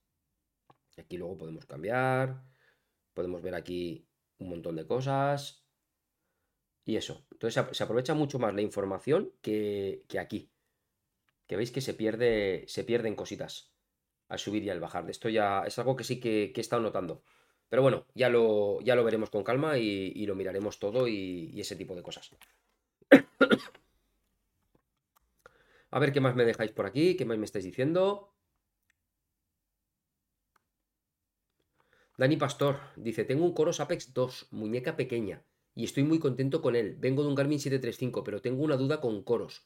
[0.98, 2.44] Aquí luego podemos cambiar.
[3.14, 4.08] Podemos ver aquí
[4.40, 5.66] un montón de cosas.
[6.84, 7.26] Y eso.
[7.32, 10.52] Entonces se aprovecha mucho más la información que, aquí.
[11.48, 12.66] Que veis que se pierde.
[12.68, 13.74] Se pierden cositas.
[14.28, 15.10] al subir y al bajar.
[15.10, 17.24] Esto ya es algo que sí que, he estado notando.
[17.72, 21.78] Pero bueno, ya lo, ya lo veremos con calma y, lo miraremos todo y, ese
[21.78, 22.30] tipo de cosas.
[25.90, 28.34] A ver qué más me dejáis por aquí, qué más me estáis diciendo.
[32.18, 35.42] Dani Pastor dice, tengo un Coros Apex 2, muñeca pequeña,
[35.74, 36.98] y estoy muy contento con él.
[37.00, 39.66] Vengo de un Garmin 735, pero tengo una duda con Coros.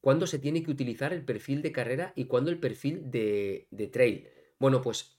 [0.00, 4.28] ¿Cuándo se tiene que utilizar el perfil de carrera y cuándo el perfil de, trail?
[4.60, 5.16] Bueno, pues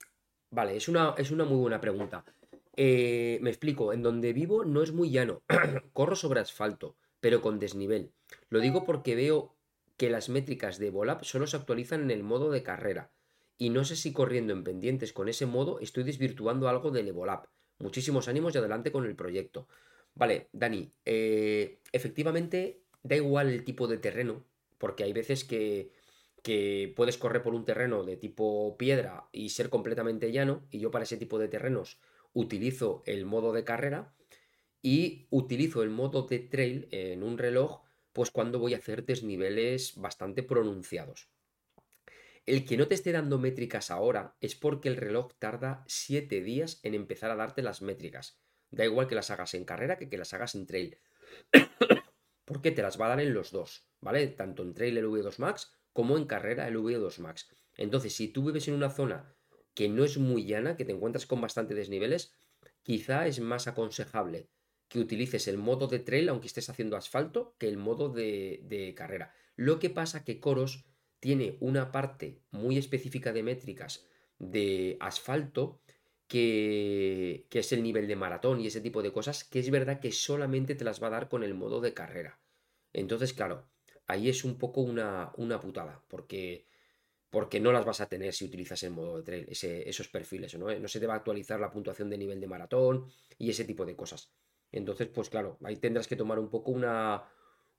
[0.54, 2.24] vale, es una, es una muy buena pregunta.
[2.76, 5.44] Eh, me explico, en donde vivo no es muy llano,
[5.94, 8.12] corro sobre asfalto, pero con desnivel.
[8.50, 9.56] Lo digo porque veo
[9.98, 13.12] que las métricas de Volap solo se actualizan en el modo de carrera.
[13.58, 17.48] Y no sé si corriendo en pendientes con ese modo estoy desvirtuando algo del Evolab.
[17.80, 19.68] Muchísimos ánimos y adelante con el proyecto.
[20.16, 24.44] Vale, Dani, eh, efectivamente da igual el tipo de terreno,
[24.78, 25.92] porque hay veces que,
[26.96, 31.04] puedes correr por un terreno de tipo piedra y ser completamente llano, y yo para
[31.04, 32.00] ese tipo de terrenos
[32.34, 34.14] utilizo el modo de carrera
[34.82, 39.96] y utilizo el modo de trail en un reloj, pues cuando voy a hacer desniveles
[39.96, 41.30] bastante pronunciados.
[42.46, 46.82] El que no te esté dando métricas ahora es porque el reloj tarda 7 días
[46.84, 48.38] en empezar a darte las métricas.
[48.70, 50.98] Da igual que las hagas en carrera que que las hagas en trail.
[52.46, 54.28] porque te las va a dar en los dos, ¿vale?
[54.28, 57.48] Tanto en trail el V2 Max como en carrera el V2 Max.
[57.78, 59.34] Entonces, si tú vives en una zona
[59.74, 62.34] que no es muy llana, que te encuentras con bastante desniveles,
[62.84, 64.50] quizá es más aconsejable
[64.88, 68.94] que utilices el modo de trail, aunque estés haciendo asfalto, que el modo de, de
[68.94, 69.34] carrera.
[69.56, 70.86] Lo que pasa que Coros
[71.20, 74.06] tiene una parte muy específica de métricas
[74.40, 75.80] de asfalto
[76.28, 80.00] que, que, es el nivel de maratón y ese tipo de cosas, que es verdad
[80.00, 82.40] que solamente te las va a dar con el modo de carrera.
[82.92, 83.68] Entonces, claro,
[84.08, 86.66] ahí es un poco una, una putada, porque,
[87.30, 90.74] porque no las vas a tener si utilizas el modo de trail, esos perfiles, ¿no?
[90.74, 93.86] no se te va a actualizar la puntuación de nivel de maratón y ese tipo
[93.86, 94.32] de cosas.
[94.72, 97.24] Entonces, pues claro, ahí tendrás que tomar un poco una,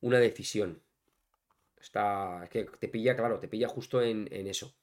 [0.01, 0.81] una decisión.
[1.81, 4.75] Está, es que te pilla, claro, te pilla justo en, en eso.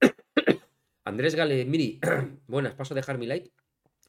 [1.04, 2.00] Andrés Gale, Miri,
[2.46, 3.52] buenas, paso a dejar mi like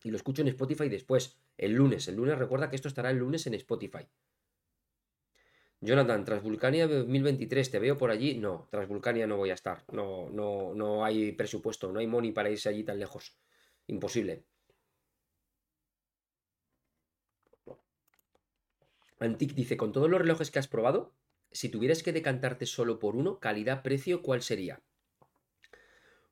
[0.03, 2.07] y lo escucho en Spotify después, el lunes.
[2.07, 4.07] El lunes recuerda que esto estará el lunes en Spotify.
[5.83, 8.35] Jonathan, Transvulcania 2023, ¿te veo por allí?
[8.35, 9.83] No, Transvulcania no voy a estar.
[9.91, 13.37] No, no, no hay presupuesto, no hay money para irse allí tan lejos.
[13.87, 14.45] Imposible.
[19.19, 21.13] Antic dice, con todos los relojes que has probado,
[21.51, 24.81] si tuvieras que decantarte solo por uno, calidad-precio, ¿cuál sería?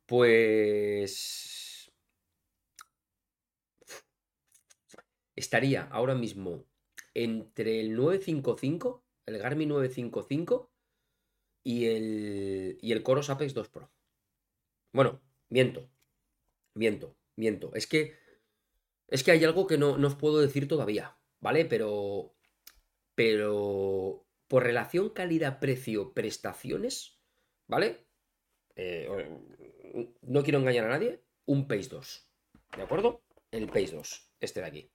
[0.06, 1.91] Pues...
[5.36, 6.64] Estaría ahora mismo
[7.14, 10.72] entre el 955 el Garmin 955
[11.63, 13.91] y el, y el Coros Apex 2 Pro.
[14.93, 15.89] Bueno, miento,
[16.76, 17.74] miento, miento.
[17.76, 18.15] Es que,
[19.07, 21.65] es que hay algo que no, os puedo decir todavía, ¿vale?
[21.65, 22.36] Pero,
[23.15, 27.19] pero por relación calidad-precio-prestaciones,
[27.67, 28.07] ¿vale?
[28.76, 29.07] Eh,
[30.22, 32.30] no quiero engañar a nadie, un Pace 2,
[32.78, 33.24] ¿de acuerdo?
[33.51, 34.91] El Pace 2, este de aquí.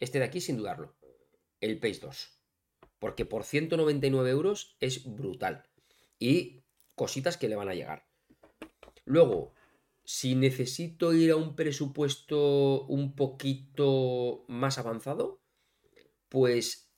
[0.00, 0.96] Este de aquí sin dudarlo,
[1.60, 2.37] el Pace 2.
[2.98, 5.64] Porque por 199 euros es brutal.
[6.18, 6.62] Y
[6.94, 8.06] cositas que le van a llegar.
[9.04, 9.54] Luego,
[10.04, 15.40] si necesito ir a un presupuesto un poquito más avanzado,
[16.28, 16.90] pues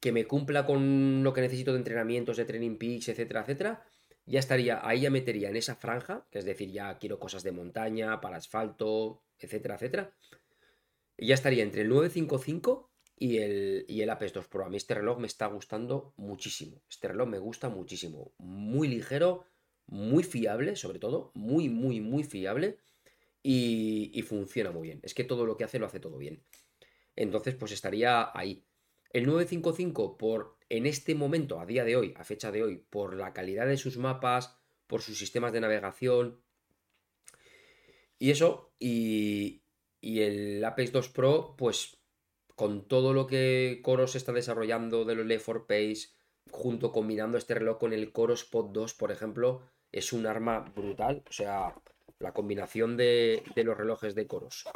[0.00, 3.84] que me cumpla con lo que necesito de entrenamientos, de training peaks, etcétera, etcétera,
[4.26, 7.52] ya estaría, ahí ya metería en esa franja, que es decir, ya quiero cosas de
[7.52, 10.14] montaña, para asfalto, etcétera, etcétera.
[11.18, 12.89] Ya estaría entre el 955
[13.22, 14.64] y el, y el Apex 2 Pro.
[14.64, 16.80] A mí este reloj me está gustando muchísimo.
[16.88, 18.32] Este reloj me gusta muchísimo.
[18.38, 19.44] Muy ligero,
[19.86, 21.30] muy fiable, sobre todo.
[21.34, 22.78] Muy, muy, muy fiable.
[23.42, 25.00] Y, funciona muy bien.
[25.02, 26.42] Es que todo lo que hace lo hace todo bien.
[27.14, 28.64] Entonces, pues estaría ahí.
[29.12, 33.14] El 955, por en este momento, a día de hoy, a fecha de hoy, por
[33.14, 34.56] la calidad de sus mapas,
[34.86, 36.40] por sus sistemas de navegación.
[38.18, 39.60] Y eso, y,
[40.00, 41.99] y el Apex 2 Pro, pues
[42.60, 46.10] con todo lo que Coros está desarrollando de los Left 4 Pace,
[46.50, 51.22] junto combinando este reloj con el Coros Pod 2, por ejemplo, es un arma brutal.
[51.26, 51.74] O sea,
[52.18, 54.66] la combinación de, los relojes de Coros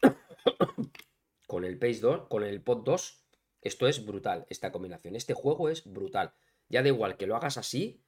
[1.46, 3.22] con el Pace 2, con el Pod 2,
[3.60, 5.14] esto es brutal, esta combinación.
[5.14, 6.32] Este juego es brutal.
[6.70, 8.00] Ya da igual que lo hagas así,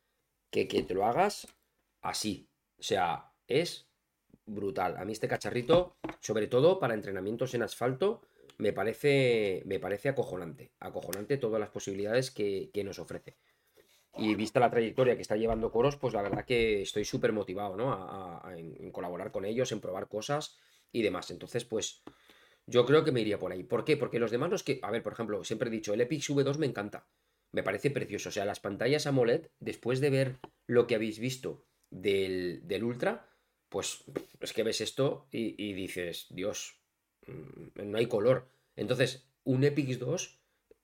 [0.48, 1.48] que que te lo hagas
[2.00, 2.48] así.
[2.78, 3.90] O sea, es
[4.46, 4.96] brutal.
[4.96, 8.22] A mí este cacharrito, sobre todo para entrenamientos en asfalto,
[8.62, 10.70] me parece, me parece acojonante.
[10.78, 13.36] Acojonante todas las posibilidades que, nos ofrece.
[14.16, 17.76] Y vista la trayectoria que está llevando Coros, pues la verdad que estoy súper motivado,
[17.76, 17.92] ¿no?
[17.92, 20.56] A, en, colaborar con ellos, en probar cosas
[20.92, 21.30] y demás.
[21.30, 22.02] Entonces, pues
[22.66, 23.64] yo creo que me iría por ahí.
[23.64, 23.96] ¿Por qué?
[23.96, 24.78] Porque los demás los que...
[24.82, 27.08] A ver, por ejemplo, siempre he dicho, el Epix V2 me encanta.
[27.50, 28.28] Me parece precioso.
[28.28, 33.28] O sea, las pantallas AMOLED, después de ver lo que habéis visto del, del Ultra,
[33.68, 34.04] pues
[34.40, 36.81] es que ves esto y, dices, Dios,
[37.26, 38.48] no hay color.
[38.76, 40.38] Entonces, un Epix 2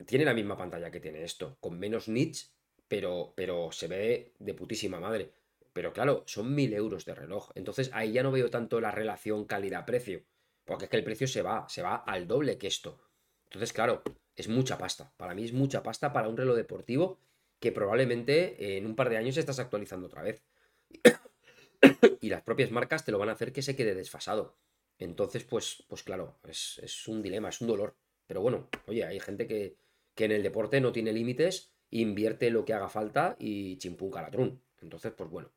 [0.07, 2.53] tiene la misma pantalla que tiene esto, con menos nits,
[2.87, 5.33] pero, pero se ve de putísima madre.
[5.73, 7.51] Pero claro, son mil euros de reloj.
[7.55, 10.23] Entonces ahí ya no veo tanto la relación calidad-precio.
[10.65, 13.01] Porque es que el precio se va, se va al doble que esto.
[13.45, 14.03] Entonces, claro,
[14.37, 15.13] es mucha pasta.
[15.17, 17.19] Para mí es mucha pasta para un reloj deportivo
[17.61, 20.43] que probablemente en un par de años estás actualizando otra vez.
[22.21, 24.57] y las propias marcas te lo van a hacer que se quede desfasado.
[24.99, 27.97] Entonces, pues, pues claro, es, es un dilema, es un dolor.
[28.27, 29.77] Pero bueno, oye, hay gente que,
[30.15, 34.63] que en el deporte no tiene límites, invierte lo que haga falta y chimpún calatrún.
[34.81, 35.51] Entonces, pues bueno.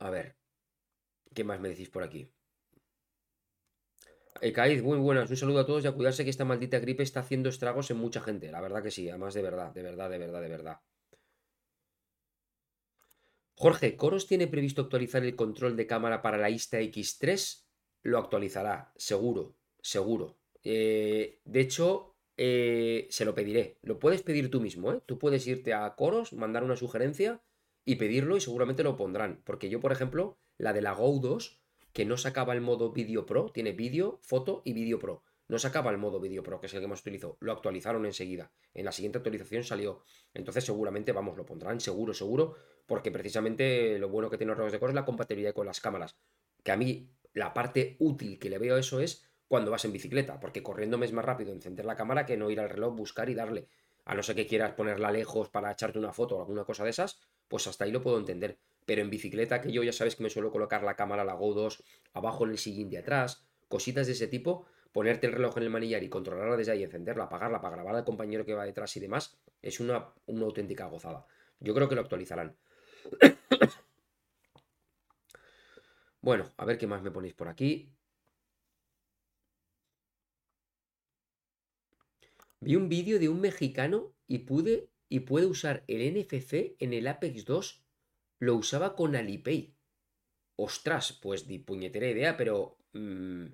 [0.00, 0.34] A ver,
[1.34, 2.30] ¿qué más me decís por aquí?
[4.42, 7.20] Eh, muy buenas, un saludo a todos y a cuidarse que esta maldita gripe está
[7.20, 8.50] haciendo estragos en mucha gente.
[8.50, 10.80] La verdad que sí, además de verdad, de verdad, de verdad, de verdad.
[13.62, 17.66] Jorge, ¿Coros tiene previsto actualizar el control de cámara para la Insta X3?
[18.00, 20.38] Lo actualizará, seguro, seguro.
[20.64, 23.76] Eh, de hecho, eh, se lo pediré.
[23.82, 25.02] Lo puedes pedir tú mismo, ¿eh?
[25.04, 27.42] Tú puedes irte a Coros, mandar una sugerencia
[27.84, 29.42] y pedirlo y seguramente lo pondrán.
[29.44, 31.60] Porque yo, por ejemplo, la de la Go 2,
[31.92, 35.22] que no sacaba el modo Video Pro, tiene vídeo, foto y Video Pro.
[35.50, 37.36] No sacaba el modo Video Pro, que es el que más utilizo.
[37.40, 38.52] Lo actualizaron enseguida.
[38.72, 40.04] En la siguiente actualización salió.
[40.32, 42.54] Entonces seguramente, vamos, lo pondrán seguro, seguro.
[42.86, 46.14] Porque precisamente lo bueno que tiene los de Coros es la compatibilidad con las cámaras.
[46.62, 49.90] Que a mí la parte útil que le veo a eso es cuando vas en
[49.90, 52.94] bicicleta, porque corriendo me es más rápido encender la cámara que no ir al reloj,
[52.94, 53.66] buscar y darle.
[54.04, 56.90] A no ser que quieras ponerla lejos para echarte una foto o alguna cosa de
[56.90, 58.56] esas, pues hasta ahí lo puedo entender.
[58.86, 61.54] Pero en bicicleta, que yo ya sabes que me suelo colocar la cámara, la Go
[61.54, 61.82] 2,
[62.12, 65.70] abajo en el sillín de atrás, cositas de ese tipo, ponerte el reloj en el
[65.70, 69.00] manillar y controlarla desde ahí, encenderla, apagarla para grabar al compañero que va detrás y
[69.00, 71.26] demás, es una, una auténtica gozada.
[71.60, 72.56] Yo creo que lo actualizarán.
[76.22, 77.94] Bueno, a ver qué más me ponéis por aquí.
[82.60, 87.06] Vi un vídeo de un mexicano y pude y puede usar el NFC en el
[87.06, 87.84] Apex 2.
[88.38, 89.74] Lo usaba con Alipay.
[90.56, 93.46] Ostras, pues di puñetera idea, pero mm,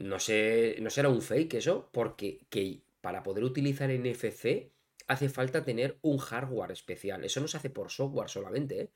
[0.00, 4.72] no sé, no será un fake eso, porque que para poder utilizar NFC
[5.06, 7.24] hace falta tener un hardware especial.
[7.24, 8.90] Eso no se hace por software solamente, ¿eh?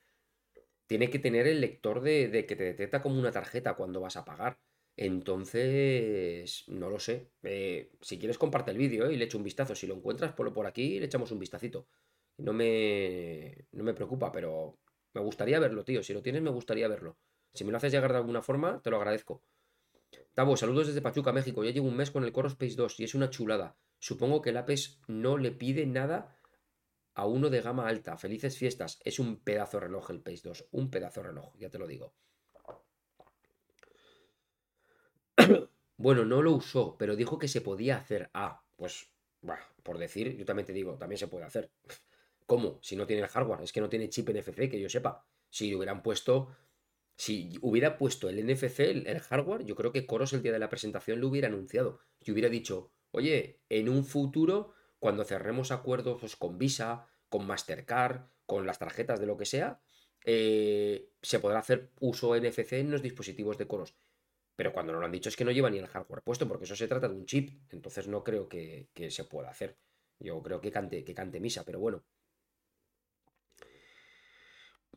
[0.87, 4.25] tiene que tener el lector de, que te detecta como una tarjeta cuando vas a
[4.25, 4.59] pagar.
[4.97, 7.31] Entonces, no lo sé.
[7.43, 9.75] Eh, si quieres, comparte el vídeo y le echo un vistazo.
[9.75, 11.89] Si lo encuentras, ponlo por aquí y le echamos un vistacito.
[12.39, 14.79] No me, no me preocupa, pero
[15.15, 16.03] me gustaría verlo, tío.
[16.03, 17.17] Si lo tienes, me gustaría verlo.
[17.53, 19.43] Si me lo haces llegar de alguna forma, te lo agradezco.
[20.35, 21.65] Tabo, saludos desde Pachuca, México.
[21.65, 23.77] Ya llevo un mes con el Core Space 2 y es una chulada.
[23.99, 26.39] Supongo que el Apex no le pide nada
[27.15, 28.17] a uno de gama alta.
[28.17, 29.01] Felices fiestas.
[29.05, 30.69] Es un pedazo de reloj el Pace 2.
[30.73, 32.15] Un pedazo de reloj, ya te lo digo.
[35.97, 38.31] bueno, no lo usó, pero dijo que se podía hacer.
[38.35, 39.09] Ah, pues,
[39.83, 41.71] por decir, yo también te digo, también se puede hacer.
[42.47, 42.79] ¿Cómo?
[42.83, 43.63] Si no tiene el hardware.
[43.63, 45.25] Es que no tiene chip NFC, que yo sepa.
[45.49, 46.55] Si hubieran puesto.
[47.17, 50.69] Si hubiera puesto el NFC, el, hardware, yo creo que Coros el día de la
[50.69, 52.01] presentación lo hubiera anunciado.
[52.21, 58.23] Y hubiera dicho, oye, en un futuro cuando cerremos acuerdos pues, con Visa, con Mastercard,
[58.47, 59.81] con las tarjetas de lo que sea,
[60.25, 63.95] eh, se podrá hacer uso NFC en los dispositivos de coros.
[64.57, 66.65] Pero cuando no lo han dicho es que no lleva ni el hardware puesto, porque
[66.65, 67.51] eso se trata de un chip.
[67.71, 69.77] Entonces no creo que, se pueda hacer.
[70.19, 72.05] Yo creo que cante, que cante misa, pero bueno.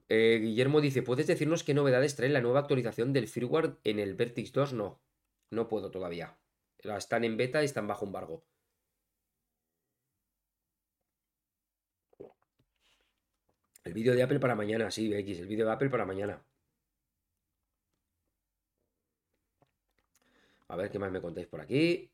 [0.09, 4.15] Eh, Guillermo dice: ¿Puedes decirnos qué novedades trae la nueva actualización del firmware en el
[4.15, 4.73] Vertix 2?
[4.73, 5.01] No,
[5.51, 6.37] no puedo todavía.
[6.79, 8.43] Están en beta y están bajo embargo.
[13.83, 16.43] El vídeo de Apple para mañana, sí, X, el vídeo de Apple para mañana.
[20.69, 22.09] A ver qué más me contáis por aquí.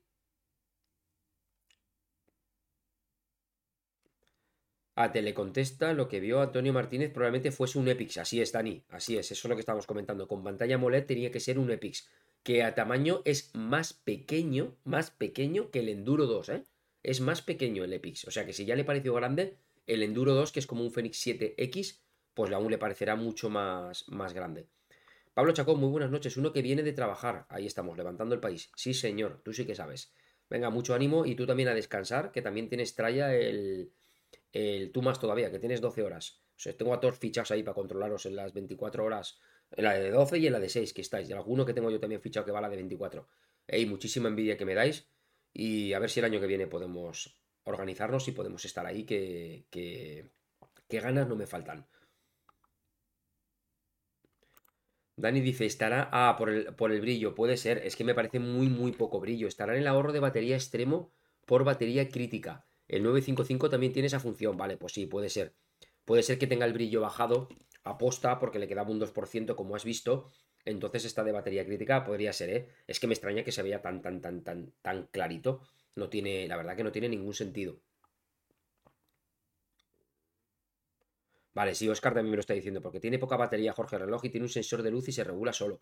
[4.96, 8.18] A le contesta lo que vio Antonio Martínez probablemente fuese un Epix.
[8.18, 8.84] Así es, Dani.
[8.90, 10.28] Así es, eso es lo que estamos comentando.
[10.28, 12.10] Con pantalla AMOLED tenía que ser un Epix.
[12.44, 16.64] Que a tamaño es más pequeño, más pequeño que el Enduro 2, ¿eh?
[17.02, 18.26] Es más pequeño el Epix.
[18.26, 20.92] O sea que si ya le pareció grande, el Enduro 2, que es como un
[20.92, 22.00] Fenix 7X,
[22.36, 24.68] pues aún le parecerá mucho más, más grande.
[25.34, 26.38] Pablo Chacón, muy buenas noches.
[26.38, 27.48] Uno que viene de trabajar.
[27.50, 28.72] Ahí estamos, levantando el país.
[28.76, 30.14] Sí, señor, tú sí que sabes.
[30.52, 33.92] Venga, mucho ánimo y tú también a descansar, que también tienes tralla el,
[34.54, 36.44] el tú más todavía, que tienes 12 horas.
[36.56, 39.40] O sea, tengo a todos fichados ahí para controlaros en las 24 horas,
[39.72, 41.30] en la de 12 y en la de 6 que estáis.
[41.30, 43.28] Y alguno que tengo yo también fichado que va a la de 24.
[43.68, 45.08] Ey, muchísima envidia que me dais
[45.54, 49.66] y a ver si el año que viene podemos organizarnos y podemos estar ahí, que,
[49.70, 50.30] que,
[50.90, 51.88] ganas no me faltan.
[55.16, 56.10] Dani dice, estará...
[56.12, 57.80] Ah, por el, por el brillo, puede ser.
[57.80, 59.48] Es que me parece muy, muy poco brillo.
[59.48, 61.12] Estará en el ahorro de batería extremo
[61.46, 62.66] por batería crítica.
[62.94, 64.56] El 955 también tiene esa función.
[64.56, 65.56] Vale, pues sí, puede ser.
[66.06, 67.50] Puede ser que tenga el brillo bajado
[67.84, 70.30] aposta porque le quedaba un 2% como has visto.
[70.64, 72.04] Entonces está de batería crítica.
[72.04, 72.68] Podría ser, ¿eh?
[72.86, 75.62] Es que me extraña que se vea tan, tan, tan, tan, tan clarito.
[75.96, 77.80] No tiene, la verdad que no tiene ningún sentido.
[81.56, 84.30] Vale, sí, Oscar también me lo está diciendo, porque tiene poca batería, Jorge, reloj y
[84.30, 85.82] tiene un sensor de luz y se regula solo.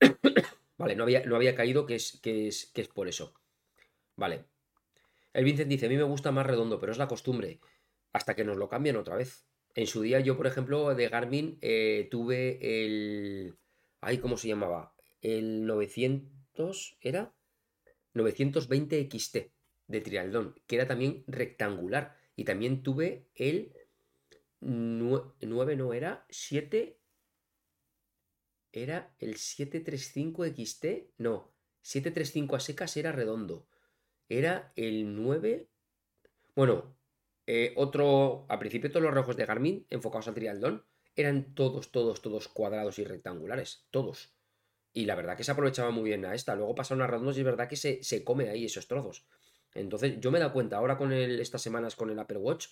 [0.78, 3.34] vale, no había, no había caído que es, que, es, que es por eso.
[4.16, 4.51] Vale.
[5.32, 7.60] El Vincent dice, a mí me gusta más redondo, pero es la costumbre.
[8.12, 9.46] Hasta que nos lo cambien otra vez.
[9.74, 13.56] En su día yo, por ejemplo, de Garmin eh, tuve el...
[14.00, 14.94] Ay, ¿cómo se llamaba?
[15.22, 17.34] El 900, ¿era?
[18.14, 19.36] 920 XT
[19.86, 22.16] de Trialdón, que era también rectangular.
[22.36, 23.72] Y también tuve el
[24.60, 26.98] 9 no era, 7
[28.72, 30.84] era el 735 XT,
[31.18, 31.52] no,
[31.82, 33.66] 735 a secas era redondo.
[34.32, 35.68] Era el 9,
[36.56, 36.96] bueno,
[37.46, 42.22] eh, otro, al principio todos los relojes de Garmin enfocados al trialdón eran todos, todos,
[42.22, 44.32] todos cuadrados y rectangulares, todos.
[44.94, 46.54] Y la verdad que se aprovechaba muy bien a esta.
[46.54, 49.26] Luego pasaron a redondos y es verdad que se, se come ahí esos trozos.
[49.74, 52.68] Entonces yo me he dado cuenta ahora con estas semanas con el Apple Watch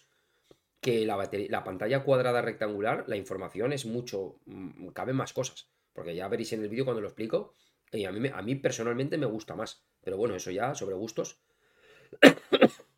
[0.81, 6.15] que la, la pantalla cuadrada rectangular, la información es mucho, mm, caben más cosas, porque
[6.15, 7.53] ya veréis en el vídeo cuando lo explico,
[7.93, 11.39] y a mí, a mí personalmente me gusta más, pero bueno, eso ya sobre gustos.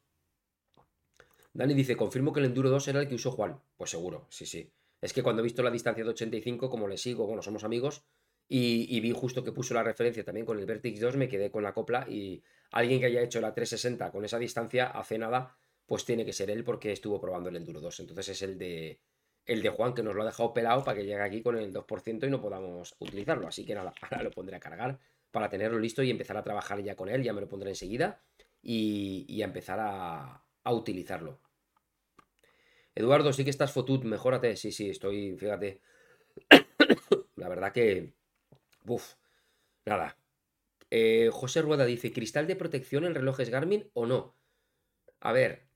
[1.54, 3.60] Dani dice, confirmo que el Enduro 2 era el que usó Juan.
[3.76, 4.72] Pues seguro, sí, sí.
[5.00, 8.04] Es que cuando he visto la distancia de 85, como le sigo, bueno, somos amigos,
[8.48, 11.62] y, vi justo que puso la referencia también con el Vertix 2, me quedé con
[11.62, 12.42] la copla y
[12.72, 15.56] alguien que haya hecho la 360 con esa distancia hace nada
[15.86, 18.00] pues tiene que ser él porque estuvo probando el Enduro 2.
[18.00, 19.00] Entonces es el de,
[19.46, 21.72] el de Juan que nos lo ha dejado pelado para que llegue aquí con el
[21.72, 23.48] 2% y no podamos utilizarlo.
[23.48, 24.98] Así que nada, ahora lo pondré a cargar
[25.30, 27.22] para tenerlo listo y empezar a trabajar ya con él.
[27.22, 28.20] Ya me lo pondré enseguida
[28.62, 31.40] y, a empezar a, utilizarlo.
[32.94, 34.56] Eduardo, sí que estás fotut, mejórate.
[34.56, 35.80] Sí, sí, estoy, fíjate.
[37.36, 38.14] La verdad que.
[38.86, 39.14] Uf,
[39.84, 40.16] nada.
[40.90, 44.36] Eh, José Rueda dice: ¿Cristal de protección en relojes Garmin o no?
[45.20, 45.66] A ver,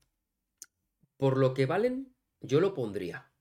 [1.17, 3.31] por lo que valen, yo lo pondría.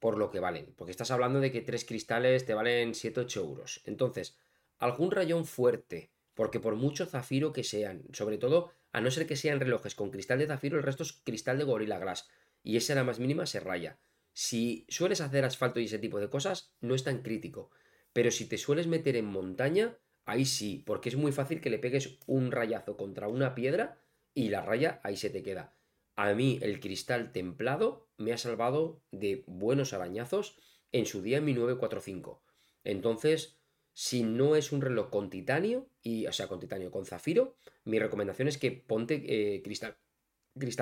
[0.00, 0.74] Por lo que valen.
[0.76, 3.80] Porque estás hablando de que tres cristales te valen 7-8 euros.
[3.84, 4.38] Entonces,
[4.78, 6.10] algún rayón fuerte.
[6.36, 10.10] Porque por mucho zafiro que sean, sobre todo, a no ser que sean relojes con
[10.10, 12.28] cristal de zafiro, el resto es cristal de Gorilla Glass.
[12.62, 13.98] Y esa la más mínima se raya.
[14.32, 17.70] Si sueles hacer asfalto y ese tipo de cosas, no es tan crítico.
[18.12, 21.78] Pero si te sueles meter en montaña, ahí sí, porque es muy fácil que le
[21.78, 23.98] pegues un rayazo contra una piedra
[24.34, 25.74] y la raya ahí se te queda.
[26.16, 30.58] A mí el cristal templado me ha salvado de buenos arañazos
[30.92, 32.42] en su día en mi 945.
[32.84, 33.58] Entonces,
[33.98, 37.98] si no es un reloj con titanio, y, o sea, con titanio, con zafiro, mi
[37.98, 39.96] recomendación es que ponte eh, cristal,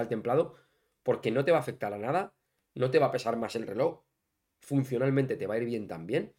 [0.09, 0.57] templado,
[1.05, 2.35] porque no te va a afectar a nada,
[2.75, 4.03] no te va a pesar más el reloj,
[4.59, 6.35] funcionalmente te va a ir bien también,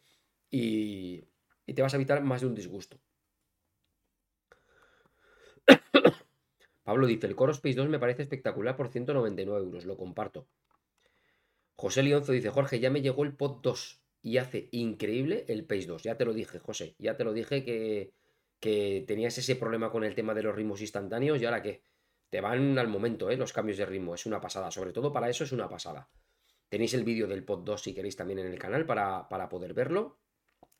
[0.50, 1.24] y,
[1.64, 3.00] y te vas a evitar más de un disgusto.
[6.84, 10.46] Pablo dice, el Core Space 2 me parece espectacular por 199 euros, lo comparto.
[11.74, 15.86] José Lionzo dice, Jorge, ya me llegó el Pod 2 y hace increíble el Pace
[15.86, 16.02] 2.
[16.02, 18.12] Ya te lo dije, José, ya te lo dije que,
[18.58, 21.82] que tenías ese problema con el tema de los ritmos instantáneos y ahora que
[22.28, 23.36] te van al momento, ¿eh?
[23.36, 26.10] los cambios de ritmo, es una pasada, sobre todo para eso es una pasada.
[26.68, 29.74] Tenéis el vídeo del Pod 2 si queréis también en el canal para, para poder
[29.74, 30.18] verlo.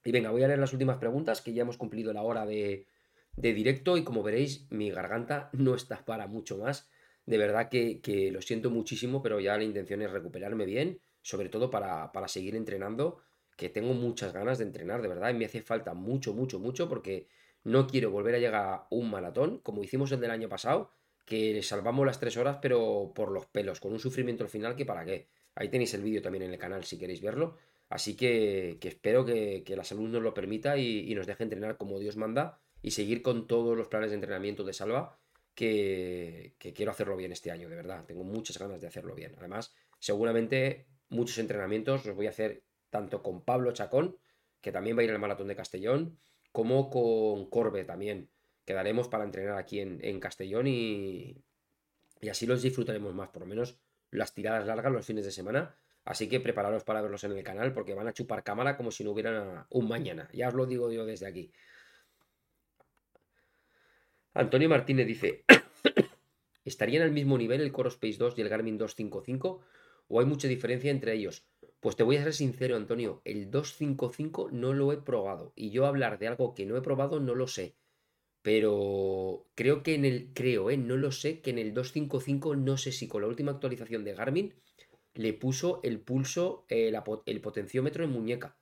[0.03, 2.88] Y venga, voy a leer las últimas preguntas que ya hemos cumplido la hora de,
[3.36, 6.88] de directo y como veréis mi garganta no está para mucho más.
[7.26, 8.01] De verdad que,
[8.32, 12.57] lo siento muchísimo, pero ya la intención es recuperarme bien, sobre todo para, para, seguir
[12.57, 13.20] entrenando,
[13.57, 16.88] que tengo muchas ganas de entrenar, de verdad, y me hace falta mucho, mucho, mucho,
[16.88, 17.26] porque
[17.64, 20.90] no quiero volver a llegar a un maratón, como hicimos el del año pasado,
[21.24, 24.86] que salvamos las tres horas, pero por los pelos, con un sufrimiento al final que
[24.86, 25.26] para qué.
[25.54, 27.57] Ahí tenéis el vídeo también en el canal si queréis verlo.
[27.88, 31.98] Así que, espero que, la salud nos lo permita y, y nos deje entrenar como
[31.98, 35.18] Dios manda y seguir con todos los planes de entrenamiento de Salva
[35.57, 38.04] que, quiero hacerlo bien este año, de verdad.
[38.04, 39.34] Tengo muchas ganas de hacerlo bien.
[39.38, 44.16] Además, seguramente muchos entrenamientos los voy a hacer tanto con Pablo Chacón,
[44.61, 46.18] que también va a ir al maratón de Castellón,
[46.53, 48.30] como con Corbe también,
[48.66, 51.41] Quedaremos para entrenar aquí en, Castellón y,
[52.20, 53.78] y así los disfrutaremos más, por lo menos
[54.11, 55.76] las tiradas largas los fines de semana.
[56.05, 59.05] Así que prepararos para verlos en el canal porque van a chupar cámara como si
[59.05, 60.28] no hubiera un mañana.
[60.32, 61.53] Ya os lo digo yo desde aquí.
[64.34, 65.45] Antonio Martínez dice,
[66.64, 69.61] ¿estarían al mismo nivel el Core Space 2 y el Garmin 255
[70.09, 71.47] o hay mucha diferencia entre ellos?
[71.81, 75.87] Pues te voy a ser sincero, Antonio, el 255 no lo he probado y yo
[75.87, 77.74] hablar de algo que no he probado no lo sé.
[78.43, 80.77] Pero creo que en el, creo, ¿eh?
[80.77, 84.14] no lo sé, que en el 255 no sé si con la última actualización de
[84.14, 84.55] Garmin
[85.14, 86.93] le puso el pulso, eh,
[87.27, 88.57] el potenciómetro en muñeca.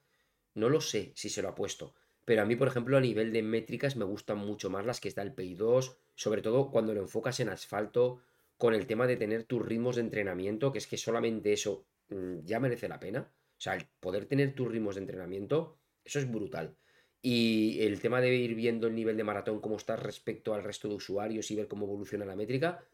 [0.54, 1.94] No lo sé si se lo ha puesto.
[2.24, 5.08] Pero a mí, por ejemplo, a nivel de métricas me gustan mucho más las que
[5.08, 8.20] está el PI 2, sobre todo cuando lo enfocas en asfalto,
[8.56, 12.60] con el tema de tener tus ritmos de entrenamiento, que es que solamente eso ya
[12.60, 13.32] merece la pena.
[13.56, 16.76] O sea, el poder tener tus ritmos de entrenamiento, eso es brutal.
[17.22, 20.88] Y el tema de ir viendo el nivel de maratón, cómo estás respecto al resto
[20.88, 22.84] de usuarios y ver cómo evoluciona la métrica,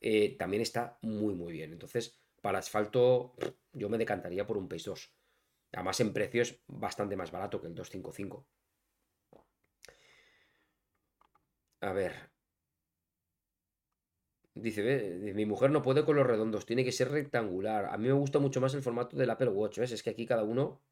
[0.00, 1.72] eh, también está muy, muy bien.
[1.72, 3.34] Entonces, para asfalto,
[3.72, 5.12] yo me decantaría por un Pace 2.
[5.72, 8.46] Además, en precio bastante más barato que el 255.
[11.80, 12.30] A ver.
[14.54, 17.86] Dice, mi mujer no puede con los redondos, tiene que ser rectangular.
[17.86, 19.92] A mí me gusta mucho más el formato del Apple Watch, ¿ves?
[19.92, 20.82] Es que aquí cada uno...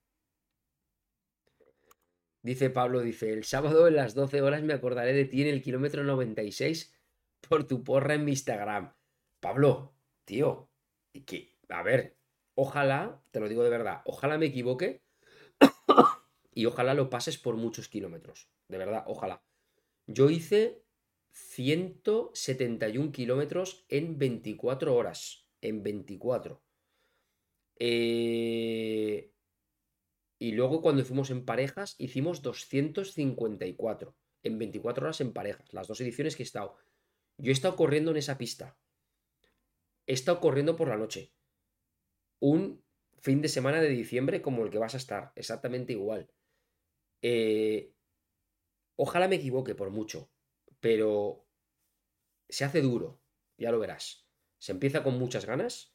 [2.40, 5.61] Dice Pablo, dice, el sábado en las 12 horas me acordaré de ti en el
[5.61, 6.94] kilómetro 96
[7.40, 8.94] por tu porra en mi Instagram.
[9.40, 9.92] Pablo,
[10.24, 10.70] tío,
[11.26, 12.16] que, a ver,
[12.54, 15.02] ojalá, te lo digo de verdad, ojalá me equivoque
[16.54, 18.48] y ojalá lo pases por muchos kilómetros.
[18.68, 19.42] De verdad, ojalá.
[20.06, 20.82] Yo hice
[21.32, 25.46] 171 kilómetros en 24 horas.
[25.60, 26.62] En 24.
[27.80, 29.32] Eh,
[30.38, 34.16] y luego cuando fuimos en parejas hicimos 254.
[34.42, 35.72] En 24 horas en parejas.
[35.72, 36.76] Las dos ediciones que he estado.
[37.38, 38.78] Yo he estado corriendo en esa pista.
[40.06, 41.32] He estado corriendo por la noche.
[42.40, 42.84] Un
[43.20, 45.32] fin de semana de diciembre como el que vas a estar.
[45.34, 46.30] Exactamente igual.
[47.20, 47.92] Eh,
[49.00, 50.28] Ojalá me equivoque por mucho,
[50.80, 51.46] pero
[52.48, 53.20] se hace duro,
[53.56, 54.26] ya lo verás.
[54.58, 55.94] Se empieza con muchas ganas,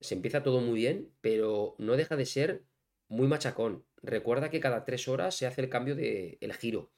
[0.00, 2.64] se empieza todo muy bien, pero no deja de ser
[3.08, 3.86] muy machacón.
[4.02, 6.92] Recuerda que cada tres horas se hace el cambio de el giro.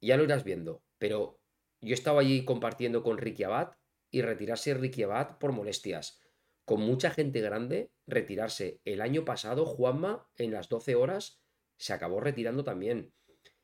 [0.00, 1.40] Ya lo irás viendo, pero
[1.80, 3.72] yo estaba allí compartiendo con Ricky Abad
[4.10, 6.20] y retirarse Ricky Abad por molestias.
[6.64, 8.80] Con mucha gente grande, retirarse.
[8.84, 11.42] El año pasado, Juanma, en las 12 horas,
[11.76, 13.12] se acabó retirando también.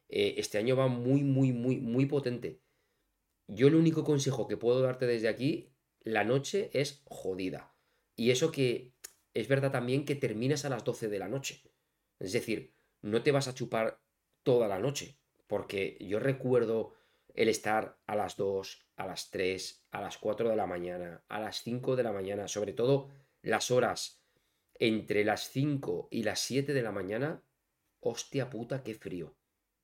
[0.09, 2.61] Eh, este año va muy, muy, muy, muy potente.
[3.49, 7.75] Yo el único consejo que puedo darte desde aquí, la noche es jodida.
[8.17, 8.95] Y eso que
[9.35, 11.63] es verdad también que terminas a las 12 de la noche.
[12.19, 14.01] Es decir, no te vas a chupar
[14.43, 15.19] toda la noche.
[15.47, 16.95] Porque yo recuerdo
[17.35, 21.41] el estar a las 2, a las 3, a las 4 de la mañana, a
[21.41, 23.11] las 5 de la mañana, sobre todo
[23.43, 24.23] las horas
[24.75, 27.45] entre las 5 y las 7 de la mañana,
[28.01, 29.36] hostia puta, qué frío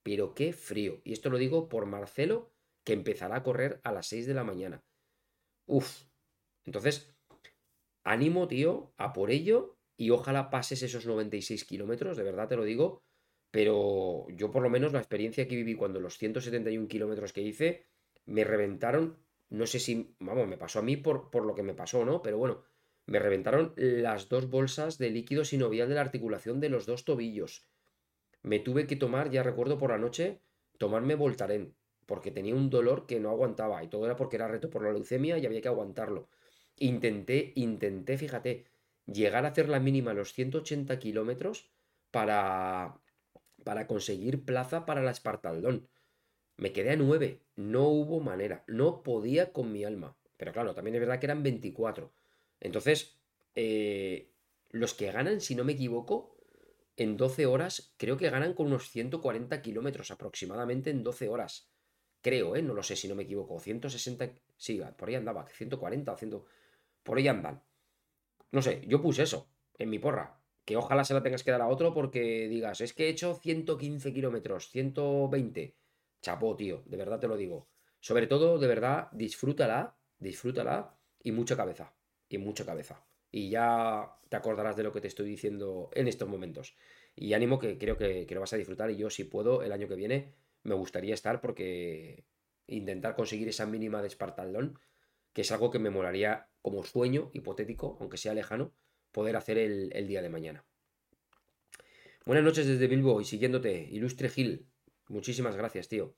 [0.02, 1.00] pero qué frío.
[1.04, 2.50] Y esto lo digo por Marcelo,
[2.84, 4.82] que empezará a correr a las 6 de la mañana.
[5.66, 6.04] Uf.
[6.64, 7.14] Entonces,
[8.04, 12.64] ánimo, tío, a por ello y ojalá pases esos 96 kilómetros, de verdad te lo
[12.64, 13.02] digo.
[13.50, 17.86] Pero yo por lo menos la experiencia que viví cuando los 171 kilómetros que hice
[18.24, 19.18] me reventaron,
[19.50, 22.22] no sé si, vamos, me pasó a mí por, por lo que me pasó, ¿no?
[22.22, 22.64] Pero bueno,
[23.06, 27.66] me reventaron las dos bolsas de líquido sinovial de la articulación de los dos tobillos
[28.42, 30.40] me tuve que tomar, ya recuerdo por la noche,
[30.78, 31.74] tomarme Voltaren,
[32.06, 34.92] porque tenía un dolor que no aguantaba y todo era porque era reto por la
[34.92, 36.28] leucemia y había que aguantarlo.
[36.78, 38.66] Intenté, intenté, fíjate,
[39.06, 41.70] llegar a hacer la mínima los 180 kilómetros
[42.10, 43.00] para,
[43.64, 45.88] para conseguir plaza para la Espartaldón.
[46.56, 50.16] Me quedé a 9, no hubo manera, no podía con mi alma.
[50.36, 52.12] Pero claro, también es verdad que eran 24.
[52.60, 53.18] Entonces,
[53.54, 54.32] eh,
[54.70, 56.36] los que ganan, si no me equivoco,
[56.96, 61.70] en 12 horas, creo que ganan con unos 140 kilómetros aproximadamente en 12 horas.
[62.20, 62.62] Creo, ¿eh?
[62.62, 63.58] No lo sé si no me equivoco.
[63.58, 66.42] 160, sí, por ahí andaba, 140 o 100,
[67.02, 67.62] por ahí andan.
[68.52, 70.38] No sé, yo puse eso en mi porra.
[70.64, 73.34] Que ojalá se la tengas que dar a otro porque digas, es que he hecho
[73.34, 75.76] 115 kilómetros, 120.
[76.20, 77.68] Chapó, tío, de verdad te lo digo.
[77.98, 81.94] Sobre todo, de verdad, disfrútala, disfrútala y mucha cabeza.
[82.28, 86.28] Y mucha cabeza y ya te acordarás de lo que te estoy diciendo en estos
[86.28, 86.76] momentos.
[87.16, 89.88] Y ánimo que creo que, lo vas a disfrutar y yo si puedo el año
[89.88, 92.24] que viene me gustaría estar porque
[92.68, 94.78] intentar conseguir esa mínima de Espartaldón,
[95.32, 98.72] que es algo que me molaría como sueño hipotético, aunque sea lejano,
[99.10, 100.64] poder hacer el, el día de mañana.
[102.24, 104.66] Buenas noches desde Bilbo y siguiéndote, Ilustre Gil.
[105.08, 106.14] Muchísimas gracias, tío.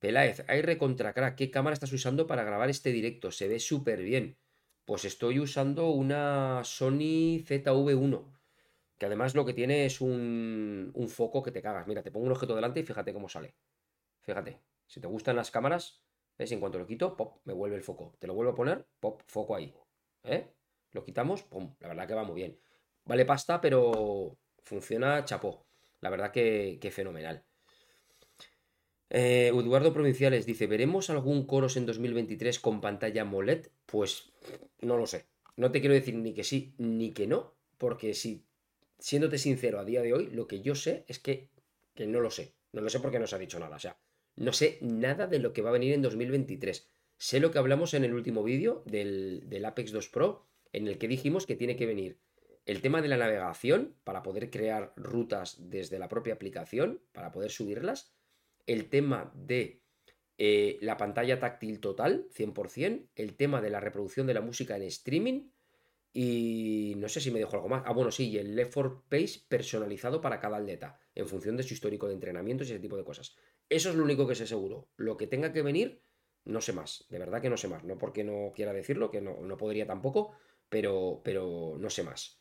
[0.00, 1.36] Peláez, hay recontra crack.
[1.36, 3.30] ¿Qué cámara estás usando para grabar este directo?
[3.30, 4.38] Se ve súper bien.
[4.84, 8.24] Pues estoy usando una Sony ZV1.
[8.98, 11.86] Que además lo que tiene es un, un foco que te cagas.
[11.86, 13.54] Mira, te pongo un objeto delante y fíjate cómo sale.
[14.22, 14.60] Fíjate.
[14.86, 16.02] Si te gustan las cámaras,
[16.36, 16.50] ¿ves?
[16.52, 18.16] En cuanto lo quito, pop, me vuelve el foco.
[18.18, 19.72] Te lo vuelvo a poner, pop, foco ahí.
[20.24, 20.52] ¿Eh?
[20.92, 21.74] Lo quitamos, pum.
[21.78, 22.58] La verdad que va muy bien.
[23.04, 25.66] Vale pasta, pero funciona chapó.
[26.00, 27.44] La verdad que, que fenomenal.
[29.10, 33.66] Eh, Eduardo Provinciales dice, ¿veremos algún Coros en 2023 con pantalla MOLED?
[33.86, 34.32] Pues
[34.80, 35.26] no lo sé.
[35.56, 38.46] No te quiero decir ni que sí ni que no, porque si,
[39.00, 41.50] siéndote sincero, a día de hoy, lo que yo sé es que,
[41.94, 42.54] que no lo sé.
[42.72, 43.76] No lo sé porque no se ha dicho nada.
[43.76, 43.98] O sea,
[44.36, 46.88] no sé nada de lo que va a venir en 2023.
[47.18, 50.98] Sé lo que hablamos en el último vídeo del, del Apex 2 Pro, en el
[50.98, 52.20] que dijimos que tiene que venir
[52.64, 57.50] el tema de la navegación para poder crear rutas desde la propia aplicación, para poder
[57.50, 58.12] subirlas
[58.66, 59.82] el tema de
[60.38, 64.82] eh, la pantalla táctil total, 100%, el tema de la reproducción de la música en
[64.82, 65.50] streaming
[66.12, 67.82] y no sé si me dejo algo más.
[67.86, 71.74] Ah, bueno, sí, y el 4 Pace personalizado para cada atleta, en función de su
[71.74, 73.36] histórico de entrenamientos y ese tipo de cosas.
[73.68, 74.88] Eso es lo único que sé seguro.
[74.96, 76.02] Lo que tenga que venir,
[76.44, 77.06] no sé más.
[77.10, 77.84] De verdad que no sé más.
[77.84, 80.32] No porque no quiera decirlo, que no, no podría tampoco,
[80.68, 82.39] pero, pero no sé más.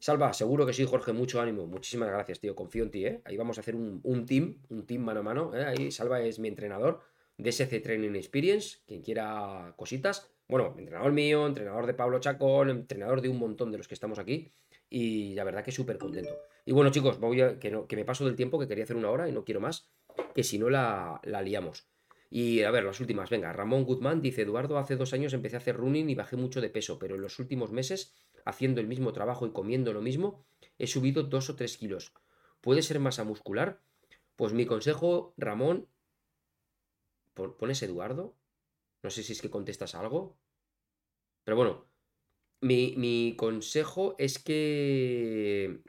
[0.00, 1.66] Salva, seguro que sí, Jorge, mucho ánimo.
[1.66, 2.54] Muchísimas gracias, tío.
[2.54, 3.20] Confío en ti, ¿eh?
[3.26, 5.54] Ahí vamos a hacer un, team, un team mano a mano.
[5.54, 5.62] ¿eh?
[5.62, 7.02] Ahí Salva es mi entrenador
[7.36, 8.78] de SC Training Experience.
[8.86, 10.30] Quien quiera cositas.
[10.48, 14.18] Bueno, entrenador mío, entrenador de Pablo Chacón, entrenador de un montón de los que estamos
[14.18, 14.50] aquí.
[14.88, 16.34] Y la verdad que súper contento.
[16.64, 19.10] Y bueno, chicos, voy a, que, que me paso del tiempo, que quería hacer una
[19.10, 19.90] hora y no quiero más,
[20.34, 21.90] que si no la, la liamos.
[22.30, 25.58] Y a ver, las últimas, venga, Ramón Guzmán dice, Eduardo, hace dos años empecé a
[25.58, 29.12] hacer running y bajé mucho de peso, pero en los últimos meses haciendo el mismo
[29.12, 30.44] trabajo y comiendo lo mismo,
[30.78, 32.12] he subido dos o tres kilos.
[32.60, 33.80] ¿Puede ser masa muscular?
[34.36, 35.88] Pues mi consejo, Ramón,
[37.34, 38.34] ¿pones Eduardo?
[39.02, 40.36] No sé si es que contestas algo.
[41.44, 41.86] Pero bueno,
[42.60, 45.80] mi, mi consejo es que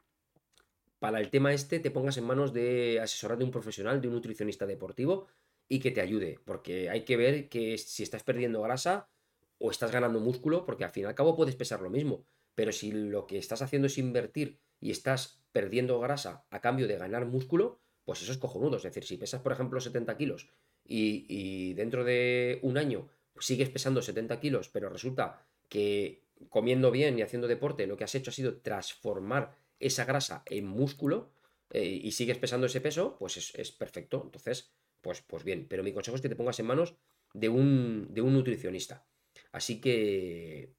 [0.99, 4.13] para el tema este te pongas en manos de asesorar de un profesional, de un
[4.13, 5.27] nutricionista deportivo
[5.67, 9.09] y que te ayude, porque hay que ver que si estás perdiendo grasa
[9.57, 12.25] o estás ganando músculo, porque al fin y al cabo puedes pesar lo mismo.
[12.55, 16.97] Pero si lo que estás haciendo es invertir y estás perdiendo grasa a cambio de
[16.97, 18.77] ganar músculo, pues eso es cojonudo.
[18.77, 20.49] Es decir, si pesas, por ejemplo, 70 kilos
[20.85, 23.09] y, dentro de un año
[23.39, 28.15] sigues pesando 70 kilos, pero resulta que comiendo bien y haciendo deporte, lo que has
[28.15, 31.31] hecho ha sido transformar esa grasa en músculo
[31.71, 34.21] eh, y sigues pesando ese peso, pues es, perfecto.
[34.25, 35.67] Entonces, pues, pues bien.
[35.69, 36.95] Pero mi consejo es que te pongas en manos
[37.33, 39.05] de un, de un nutricionista.
[39.51, 40.73] Así que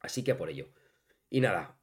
[0.00, 0.68] Así que por ello.
[1.28, 1.78] Y nada,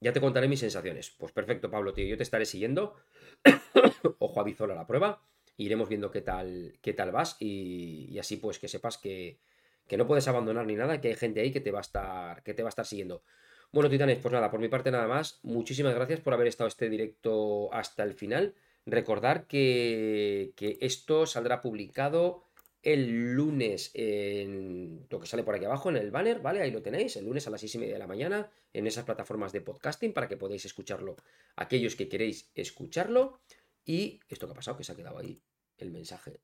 [0.00, 1.10] ya te contaré mis sensaciones.
[1.10, 2.06] Pues perfecto, Pablo, tío.
[2.06, 2.96] Yo te estaré siguiendo.
[4.18, 5.22] Ojo a Bizola la prueba.
[5.56, 7.36] Iremos viendo qué tal, qué tal vas.
[7.40, 9.40] Y, así pues que sepas que,
[9.88, 12.42] que, no puedes abandonar ni nada, que hay gente ahí que te va a estar,
[12.44, 13.24] que te va a estar siguiendo.
[13.72, 15.40] Bueno, titanes, pues nada, por mi parte nada más.
[15.42, 18.54] Muchísimas gracias por haber estado este directo hasta el final.
[18.86, 22.47] Recordar que, que esto saldrá publicado
[22.82, 26.62] el lunes en lo que sale por aquí abajo en el banner, ¿vale?
[26.62, 29.04] Ahí lo tenéis, el lunes a las seis y media de la mañana en esas
[29.04, 31.16] plataformas de podcasting para que podáis escucharlo
[31.56, 33.40] aquellos que queréis escucharlo.
[33.84, 35.40] Y esto que ha pasado, que se ha quedado ahí
[35.78, 36.40] el mensaje,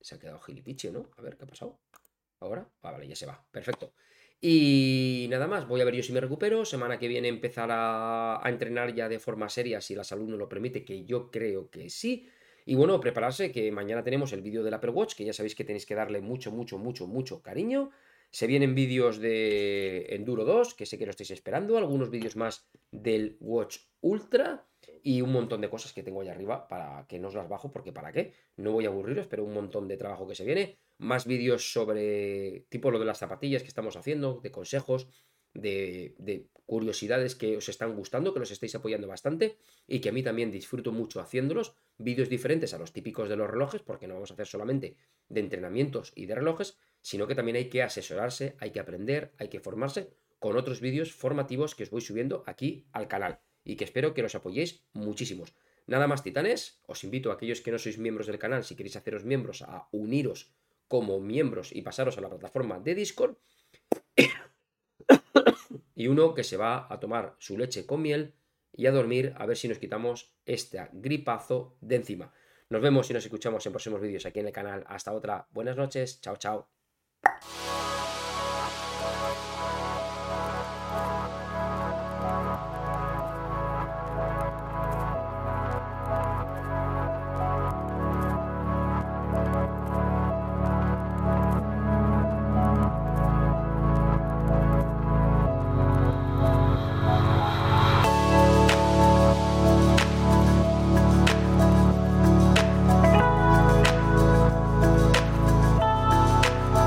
[0.00, 1.10] se ha quedado gilipiche, ¿no?
[1.16, 1.80] A ver, ¿qué ha pasado?
[2.40, 3.92] Ahora, ah, vale, ya se va, perfecto.
[4.40, 6.64] Y nada más, voy a ver yo si me recupero.
[6.64, 10.36] Semana que viene empezar a, a entrenar ya de forma seria, si la salud no
[10.36, 12.28] lo permite, que yo creo que sí.
[12.64, 15.64] Y bueno, prepararse que mañana tenemos el vídeo del Apple Watch, que ya sabéis que
[15.64, 17.90] tenéis que darle mucho, mucho, mucho, mucho cariño.
[18.30, 22.66] Se vienen vídeos de Enduro 2, que sé que lo estáis esperando, algunos vídeos más
[22.90, 24.66] del Watch Ultra
[25.02, 27.70] y un montón de cosas que tengo ahí arriba para que no os las bajo,
[27.70, 30.78] porque para qué, no voy a aburriros, pero un montón de trabajo que se viene.
[30.98, 35.08] Más vídeos sobre tipo lo de las zapatillas que estamos haciendo, de consejos,
[35.54, 40.22] de, curiosidades que os están gustando, que los estáis apoyando bastante y que a mí
[40.22, 41.74] también disfruto mucho haciéndolos.
[41.98, 44.96] Vídeos diferentes a los típicos de los relojes, porque no vamos a hacer solamente
[45.28, 49.48] de entrenamientos y de relojes, sino que también hay que asesorarse, hay que aprender, hay
[49.48, 53.84] que formarse con otros vídeos formativos que os voy subiendo aquí al canal y que
[53.84, 55.54] espero que los apoyéis muchísimos.
[55.86, 58.96] Nada más, titanes, os invito a aquellos que no sois miembros del canal, si queréis
[58.96, 60.52] haceros miembros, a uniros
[60.88, 63.36] como miembros y pasaros a la plataforma de Discord
[65.94, 68.34] y uno que se va a tomar su leche con miel
[68.72, 72.32] y a dormir a ver si nos quitamos este gripazo de encima.
[72.70, 74.84] Nos vemos y nos escuchamos en próximos vídeos aquí en el canal.
[74.86, 75.46] Hasta otra.
[75.50, 76.20] Buenas noches.
[76.20, 76.68] Chao, chao.